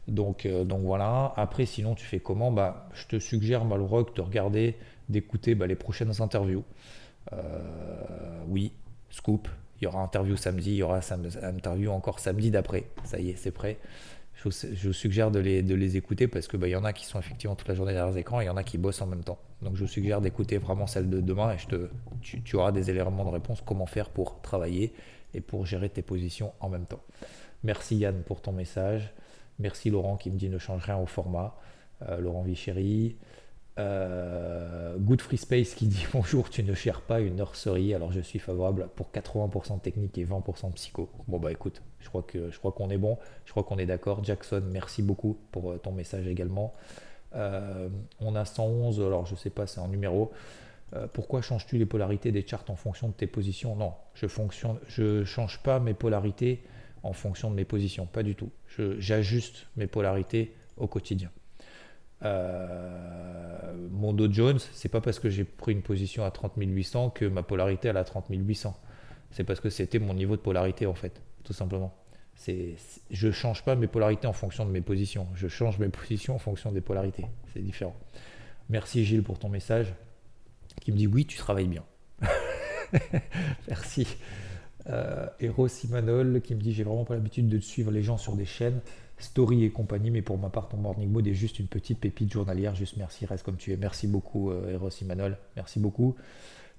Donc, 0.09 0.47
donc 0.49 0.83
voilà. 0.83 1.33
Après, 1.37 1.65
sinon, 1.65 1.95
tu 1.95 2.05
fais 2.05 2.19
comment? 2.21 2.51
Bah, 2.51 2.89
Je 2.93 3.07
te 3.07 3.19
suggère, 3.19 3.65
Malrock, 3.65 4.15
de 4.17 4.21
regarder, 4.21 4.77
d'écouter 5.09 5.55
bah, 5.55 5.67
les 5.67 5.77
prochaines 5.77 6.21
interviews. 6.21 6.65
oui, 8.49 8.73
scoop. 9.11 9.49
Il 9.81 9.85
y 9.85 9.87
aura 9.89 10.01
interview 10.01 10.37
samedi, 10.37 10.71
il 10.71 10.77
y 10.77 10.83
aura 10.85 11.01
interview 11.43 11.91
encore 11.91 12.21
samedi 12.21 12.53
d'après. 12.53 12.85
Ça 13.05 13.19
y 13.19 13.31
est, 13.31 13.37
c'est 13.37 13.51
prêt 13.51 13.79
je 14.35 14.89
vous, 14.89 14.93
suggère 14.93 15.31
de 15.31 15.39
les, 15.39 15.97
écouter 15.97 16.27
parce 16.27 16.49
qu'il 16.49 16.59
bah, 16.59 16.69
y 16.69 16.75
en 16.75 16.85
a 16.85 16.93
qui 16.93 17.07
sont 17.07 17.19
effectivement 17.19 17.55
toute 17.55 17.69
la 17.69 17.75
journée 17.75 17.93
derrière 17.93 18.13
les 18.13 18.21
écrans 18.21 18.41
et 18.41 18.45
il 18.45 18.47
y 18.47 18.51
en 18.51 18.57
a 18.57 18.65
qui 18.65 18.79
bossent 18.79 19.03
en 19.03 19.07
même 19.07 19.23
temps. 19.23 19.39
Donc 19.61 19.77
je 19.77 19.83
vous 19.83 19.89
suggère 19.89 20.21
d'écouter 20.21 20.59
vraiment 20.59 20.87
celle 20.87 21.09
de 21.09 21.21
demain 21.21 21.53
et 21.53 21.59
tu, 22.23 22.57
auras 22.57 22.73
des 22.73 22.91
éléments 22.91 23.25
de 23.25 23.31
réponse 23.31 23.61
comment 23.65 23.87
faire 23.87 24.11
pour 24.11 24.41
travailler 24.41 24.93
et 25.35 25.41
pour 25.41 25.67
gérer 25.67 25.89
tes 25.89 26.03
positions 26.03 26.53
en 26.61 26.69
même 26.69 26.87
temps. 26.87 27.03
Merci 27.63 27.97
Yann 27.97 28.23
pour 28.23 28.41
ton 28.41 28.53
message. 28.53 29.13
Merci 29.59 29.91
Laurent 29.91 30.17
qui 30.17 30.31
me 30.31 30.37
dit 30.37 30.49
ne 30.49 30.59
change 30.59 30.83
rien 30.83 30.97
au 30.97 31.07
format. 31.07 31.57
Euh, 32.09 32.19
Laurent 32.19 32.43
Vichéry. 32.43 33.17
Euh, 33.79 34.99
Good 34.99 35.23
Free 35.23 35.39
Space 35.39 35.75
qui 35.75 35.87
dit 35.87 36.07
bonjour, 36.13 36.51
tu 36.51 36.63
ne 36.63 36.75
cherches 36.75 37.03
pas 37.03 37.21
une 37.21 37.37
nurserie, 37.37 37.95
alors 37.95 38.13
je 38.13 38.21
suis 38.21 38.39
favorable 38.39 38.89
pour 38.97 39.11
80% 39.11 39.81
technique 39.81 40.19
et 40.19 40.27
20% 40.27 40.73
psycho. 40.73 41.09
Bon 41.27 41.39
bah 41.39 41.51
écoute, 41.51 41.83
je 42.01 42.09
crois 42.09 42.23
que 42.23 42.51
je 42.51 42.59
crois 42.59 42.73
qu'on 42.73 42.91
est 42.91 42.99
bon, 42.99 43.19
je 43.47 43.51
crois 43.51 43.65
qu'on 43.65 43.79
est 43.79 43.87
d'accord. 43.87 44.23
Jackson, 44.25 44.63
merci 44.71 45.03
beaucoup 45.03 45.39
pour 45.53 45.73
euh, 45.73 45.79
ton 45.79 45.93
message 45.93 46.27
également. 46.27 46.75
Euh, 47.35 47.89
on 48.21 48.37
a 48.37 48.45
111, 48.45 49.01
alors 49.01 49.25
je 49.25 49.35
sais 49.37 49.51
pas, 49.51 49.67
c'est 49.67 49.81
un 49.81 49.89
numéro. 49.89 50.33
pourquoi 51.15 51.41
changes-tu 51.41 51.79
les 51.79 51.87
polarités 51.87 52.31
des 52.31 52.47
charts 52.47 52.65
en 52.69 52.77
fonction 52.77 53.09
de 53.09 53.15
tes 53.15 53.27
positions? 53.27 53.75
Non, 53.75 53.95
je 54.13 54.27
fonctionne, 54.27 54.79
je 54.89 55.25
change 55.25 55.63
pas 55.63 55.81
mes 55.81 55.95
polarités 55.95 56.63
en 57.03 57.15
fonction 57.15 57.51
de 57.51 57.57
mes 57.57 57.65
positions, 57.65 58.05
pas 58.05 58.23
du 58.23 58.35
tout. 58.35 58.51
J'ajuste 58.99 59.67
mes 59.77 59.87
polarités 59.87 60.55
au 60.77 60.87
quotidien. 60.87 61.31
Euh, 62.25 63.73
mon 63.91 64.13
Dow 64.13 64.31
Jones, 64.31 64.59
c'est 64.73 64.89
pas 64.89 65.01
parce 65.01 65.19
que 65.19 65.29
j'ai 65.29 65.45
pris 65.45 65.73
une 65.73 65.83
position 65.83 66.25
à 66.25 66.31
30 66.31 66.53
800 66.57 67.11
que 67.11 67.25
ma 67.25 67.43
polarité 67.43 67.89
elle 67.89 67.97
à 67.97 68.05
30 68.05 68.27
800. 68.31 68.79
C'est 69.31 69.45
parce 69.45 69.61
que 69.61 69.71
c'était 69.71 69.99
mon 69.99 70.15
niveau 70.15 70.37
de 70.37 70.41
polarité 70.41 70.87
en 70.87 70.95
fait, 70.95 71.23
tout 71.45 71.53
simplement. 71.53 71.95
C'est, 72.35 72.75
je 73.11 73.31
change 73.31 73.65
pas 73.65 73.77
mes 73.77 73.87
polarités 73.87 74.27
en 74.27 74.33
fonction 74.33 74.65
de 74.65 74.71
mes 74.71 74.81
positions. 74.81 75.27
Je 75.35 75.49
change 75.49 75.79
mes 75.79 75.89
positions 75.91 76.35
en 76.35 76.39
fonction 76.39 76.73
des 76.73 76.81
polarités. 76.81 77.27
C'est 77.53 77.63
différent. 77.63 77.97
Merci 78.69 79.05
Gilles 79.05 79.23
pour 79.23 79.39
ton 79.39 79.49
message 79.49 79.95
qui 80.81 80.93
me 80.93 80.97
dit 80.97 81.07
oui, 81.07 81.27
tu 81.27 81.37
travailles 81.37 81.69
bien. 81.69 81.85
Merci. 83.69 84.07
Euh, 84.89 85.29
Eros 85.39 85.69
Simanol 85.69 86.41
qui 86.43 86.55
me 86.55 86.61
dit 86.61 86.73
j'ai 86.73 86.83
vraiment 86.83 87.05
pas 87.05 87.15
l'habitude 87.15 87.49
de 87.49 87.61
suivre 87.61 87.91
les 87.91 88.03
gens 88.03 88.17
sur 88.17 88.35
des 88.35 88.45
chaînes, 88.45 88.81
story 89.19 89.65
et 89.65 89.71
compagnie, 89.71 90.11
mais 90.11 90.23
pour 90.23 90.39
ma 90.39 90.49
part 90.49 90.69
ton 90.69 90.77
morning 90.77 91.11
mode 91.11 91.27
est 91.27 91.35
juste 91.35 91.59
une 91.59 91.69
petite 91.69 91.99
pépite 91.99 92.33
journalière. 92.33 92.75
Juste 92.75 92.97
merci, 92.97 93.27
reste 93.27 93.45
comme 93.45 93.57
tu 93.57 93.73
es. 93.73 93.77
Merci 93.77 94.07
beaucoup 94.07 94.51
euh, 94.51 94.73
Eros 94.73 94.91
Simanol, 94.91 95.39
merci 95.57 95.79
beaucoup. 95.79 96.17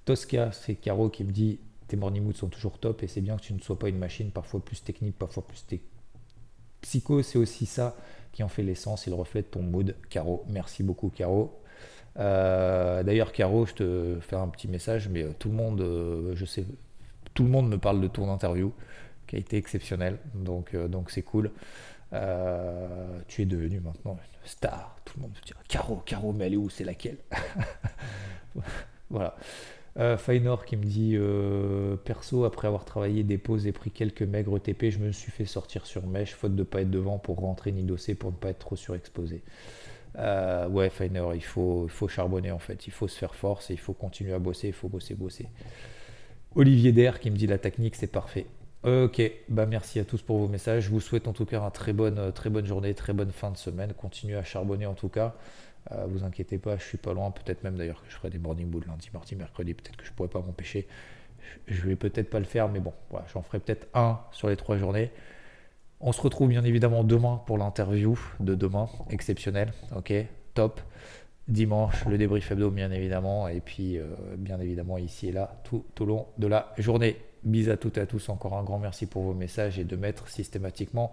Tosca, 0.04 0.52
c'est 0.52 0.74
Caro 0.74 1.08
qui 1.08 1.24
me 1.24 1.32
dit 1.32 1.58
tes 1.88 1.96
morning 1.96 2.24
moods 2.24 2.34
sont 2.34 2.48
toujours 2.48 2.78
top 2.78 3.02
et 3.02 3.06
c'est 3.06 3.20
bien 3.20 3.36
que 3.36 3.42
tu 3.42 3.54
ne 3.54 3.60
sois 3.60 3.78
pas 3.78 3.88
une 3.88 3.98
machine, 3.98 4.30
parfois 4.30 4.60
plus 4.64 4.82
technique, 4.82 5.18
parfois 5.18 5.46
plus 5.46 5.64
psycho. 6.80 7.22
C'est 7.22 7.38
aussi 7.38 7.66
ça 7.66 7.96
qui 8.32 8.42
en 8.42 8.48
fait 8.48 8.62
l'essence. 8.62 9.06
Il 9.06 9.14
reflète 9.14 9.50
ton 9.50 9.62
mood, 9.62 9.94
Caro. 10.10 10.44
Merci 10.48 10.82
beaucoup, 10.82 11.08
Caro. 11.08 11.60
Euh, 12.18 13.02
d'ailleurs, 13.02 13.32
Caro, 13.32 13.66
je 13.66 13.74
te 13.74 14.18
fais 14.20 14.36
un 14.36 14.48
petit 14.48 14.68
message, 14.68 15.08
mais 15.08 15.22
euh, 15.22 15.30
tout 15.38 15.48
le 15.48 15.54
monde, 15.54 15.80
euh, 15.80 16.34
je 16.34 16.44
sais, 16.44 16.64
tout 17.34 17.44
le 17.44 17.50
monde 17.50 17.68
me 17.68 17.78
parle 17.78 18.00
de 18.00 18.08
ton 18.08 18.30
interview 18.30 18.72
qui 19.26 19.36
a 19.36 19.38
été 19.38 19.56
exceptionnel, 19.56 20.18
donc 20.34 20.76
donc 20.76 21.10
c'est 21.10 21.22
cool. 21.22 21.50
Tu 23.28 23.42
es 23.42 23.44
devenu 23.44 23.80
maintenant 23.80 24.12
une 24.12 24.48
star. 24.48 24.96
Tout 25.04 25.14
le 25.16 25.22
monde 25.22 25.32
me 25.32 25.46
dit 25.46 25.52
Caro, 25.68 25.96
Caro, 26.06 26.32
mais 26.32 26.46
elle 26.46 26.54
est 26.54 26.58
où? 26.58 26.70
C'est 26.70 26.84
laquelle? 26.84 27.18
Voilà. 29.10 29.36
Euh, 29.98 30.16
Fainor 30.16 30.64
qui 30.64 30.76
me 30.76 30.84
dit 30.84 31.16
perso 32.04 32.44
après 32.44 32.66
avoir 32.66 32.84
travaillé 32.84 33.22
des 33.22 33.38
pauses 33.38 33.66
et 33.66 33.72
pris 33.72 33.90
quelques 33.90 34.22
maigres 34.22 34.58
TP 34.58 34.90
je 34.90 34.98
me 34.98 35.12
suis 35.12 35.30
fait 35.30 35.44
sortir 35.44 35.86
sur 35.86 36.04
mèche 36.06 36.34
faute 36.34 36.56
de 36.56 36.64
pas 36.64 36.80
être 36.80 36.90
devant 36.90 37.18
pour 37.18 37.38
rentrer 37.38 37.70
ni 37.70 37.84
dossier 37.84 38.16
pour 38.16 38.32
ne 38.32 38.36
pas 38.36 38.48
être 38.48 38.58
trop 38.58 38.74
surexposé 38.74 39.42
euh, 40.18 40.68
ouais, 40.68 40.90
faut, 41.40 41.84
il 41.86 41.90
faut 41.90 42.08
charbonner 42.08 42.50
en 42.50 42.58
fait. 42.58 42.86
Il 42.86 42.92
faut 42.92 43.08
se 43.08 43.18
faire 43.18 43.34
force 43.34 43.70
et 43.70 43.74
il 43.74 43.80
faut 43.80 43.94
continuer 43.94 44.32
à 44.32 44.38
bosser. 44.38 44.68
Il 44.68 44.72
faut 44.72 44.88
bosser, 44.88 45.14
bosser. 45.14 45.46
Olivier 46.54 46.92
Der 46.92 47.18
qui 47.20 47.30
me 47.30 47.36
dit 47.36 47.46
la 47.46 47.58
technique, 47.58 47.96
c'est 47.96 48.06
parfait. 48.06 48.46
Ok, 48.84 49.22
bah 49.48 49.64
merci 49.64 49.98
à 49.98 50.04
tous 50.04 50.20
pour 50.20 50.36
vos 50.36 50.46
messages. 50.46 50.84
Je 50.84 50.90
vous 50.90 51.00
souhaite 51.00 51.26
en 51.26 51.32
tout 51.32 51.46
cas 51.46 51.58
une 51.58 51.70
très 51.70 51.94
bonne, 51.94 52.30
très 52.32 52.50
bonne 52.50 52.66
journée, 52.66 52.92
très 52.92 53.14
bonne 53.14 53.32
fin 53.32 53.50
de 53.50 53.56
semaine. 53.56 53.94
Continuez 53.94 54.36
à 54.36 54.44
charbonner 54.44 54.84
en 54.84 54.92
tout 54.92 55.08
cas. 55.08 55.34
Euh, 55.92 56.04
vous 56.06 56.22
inquiétez 56.22 56.58
pas, 56.58 56.76
je 56.76 56.84
suis 56.84 56.98
pas 56.98 57.14
loin. 57.14 57.30
Peut-être 57.30 57.64
même 57.64 57.76
d'ailleurs 57.76 58.02
que 58.02 58.10
je 58.10 58.14
ferai 58.14 58.28
des 58.28 58.38
morning 58.38 58.68
bulls 58.68 58.84
lundi, 58.86 59.08
mardi, 59.14 59.36
mercredi. 59.36 59.72
Peut-être 59.72 59.96
que 59.96 60.04
je 60.04 60.12
pourrais 60.12 60.28
pas 60.28 60.40
m'empêcher. 60.40 60.86
Je 61.66 61.80
vais 61.86 61.96
peut-être 61.96 62.28
pas 62.28 62.38
le 62.38 62.44
faire, 62.44 62.68
mais 62.68 62.78
bon, 62.78 62.92
voilà, 63.08 63.24
j'en 63.32 63.40
ferai 63.40 63.58
peut-être 63.58 63.86
un 63.94 64.20
sur 64.32 64.48
les 64.50 64.56
trois 64.56 64.76
journées. 64.76 65.10
On 66.00 66.12
se 66.12 66.20
retrouve 66.20 66.50
bien 66.50 66.62
évidemment 66.62 67.04
demain 67.04 67.40
pour 67.46 67.56
l'interview 67.56 68.18
de 68.40 68.54
demain, 68.54 68.90
exceptionnel, 69.08 69.72
ok, 69.96 70.12
top. 70.52 70.80
Dimanche, 71.48 72.04
le 72.06 72.18
débrief 72.18 72.50
hebdo, 72.50 72.70
bien 72.70 72.90
évidemment, 72.90 73.48
et 73.48 73.60
puis 73.60 73.98
euh, 73.98 74.04
bien 74.36 74.58
évidemment 74.60 74.96
ici 74.98 75.28
et 75.28 75.32
là, 75.32 75.60
tout 75.64 75.84
au 76.00 76.04
long 76.04 76.26
de 76.38 76.46
la 76.46 76.72
journée. 76.78 77.16
Bis 77.44 77.68
à 77.68 77.76
toutes 77.76 77.98
et 77.98 78.00
à 78.00 78.06
tous, 78.06 78.28
encore 78.30 78.54
un 78.54 78.62
grand 78.62 78.78
merci 78.78 79.06
pour 79.06 79.22
vos 79.22 79.34
messages 79.34 79.78
et 79.78 79.84
de 79.84 79.96
mettre 79.96 80.28
systématiquement 80.28 81.12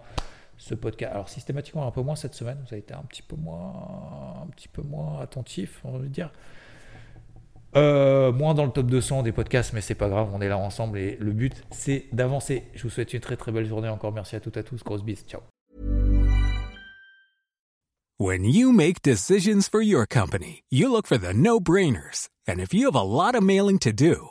ce 0.56 0.74
podcast. 0.74 1.12
Alors 1.12 1.28
systématiquement 1.28 1.86
un 1.86 1.90
peu 1.90 2.02
moins 2.02 2.16
cette 2.16 2.34
semaine, 2.34 2.58
vous 2.62 2.72
avez 2.72 2.78
été 2.78 2.94
un 2.94 3.02
petit 3.02 3.22
peu 3.22 3.36
moins, 3.36 4.42
un 4.42 4.46
petit 4.48 4.68
peu 4.68 4.82
moins 4.82 5.20
attentif, 5.20 5.80
on 5.84 5.98
va 5.98 6.06
dire. 6.06 6.30
Euh, 7.74 8.32
moins 8.32 8.52
dans 8.54 8.66
le 8.66 8.70
top 8.70 8.86
200 8.86 9.22
des 9.22 9.32
podcasts, 9.32 9.72
mais 9.72 9.80
c'est 9.80 9.94
pas 9.94 10.08
grave, 10.08 10.28
on 10.34 10.40
est 10.40 10.48
là 10.48 10.58
ensemble 10.58 10.98
et 10.98 11.16
le 11.16 11.32
but 11.32 11.64
c'est 11.70 12.06
d'avancer. 12.12 12.64
Je 12.74 12.82
vous 12.82 12.90
souhaite 12.90 13.14
une 13.14 13.20
très 13.20 13.36
très 13.36 13.50
belle 13.50 13.66
journée. 13.66 13.88
Encore 13.88 14.12
merci 14.12 14.36
à 14.36 14.40
toutes 14.40 14.56
et 14.56 14.60
à 14.60 14.62
tous. 14.62 14.82
Grosse 14.84 15.02
bise. 15.02 15.24
Ciao. 15.26 15.40
When 18.18 18.44
you 18.44 18.72
make 18.72 19.02
decisions 19.02 19.68
for 19.68 19.82
your 19.82 20.06
company, 20.06 20.62
you 20.70 20.92
look 20.92 21.06
for 21.06 21.18
the 21.18 21.34
no-brainers. 21.34 22.28
And 22.46 22.60
if 22.60 22.72
you 22.72 22.86
have 22.86 22.94
a 22.94 23.02
lot 23.02 23.34
of 23.34 23.42
mailing 23.42 23.78
to 23.80 23.92
do, 23.92 24.30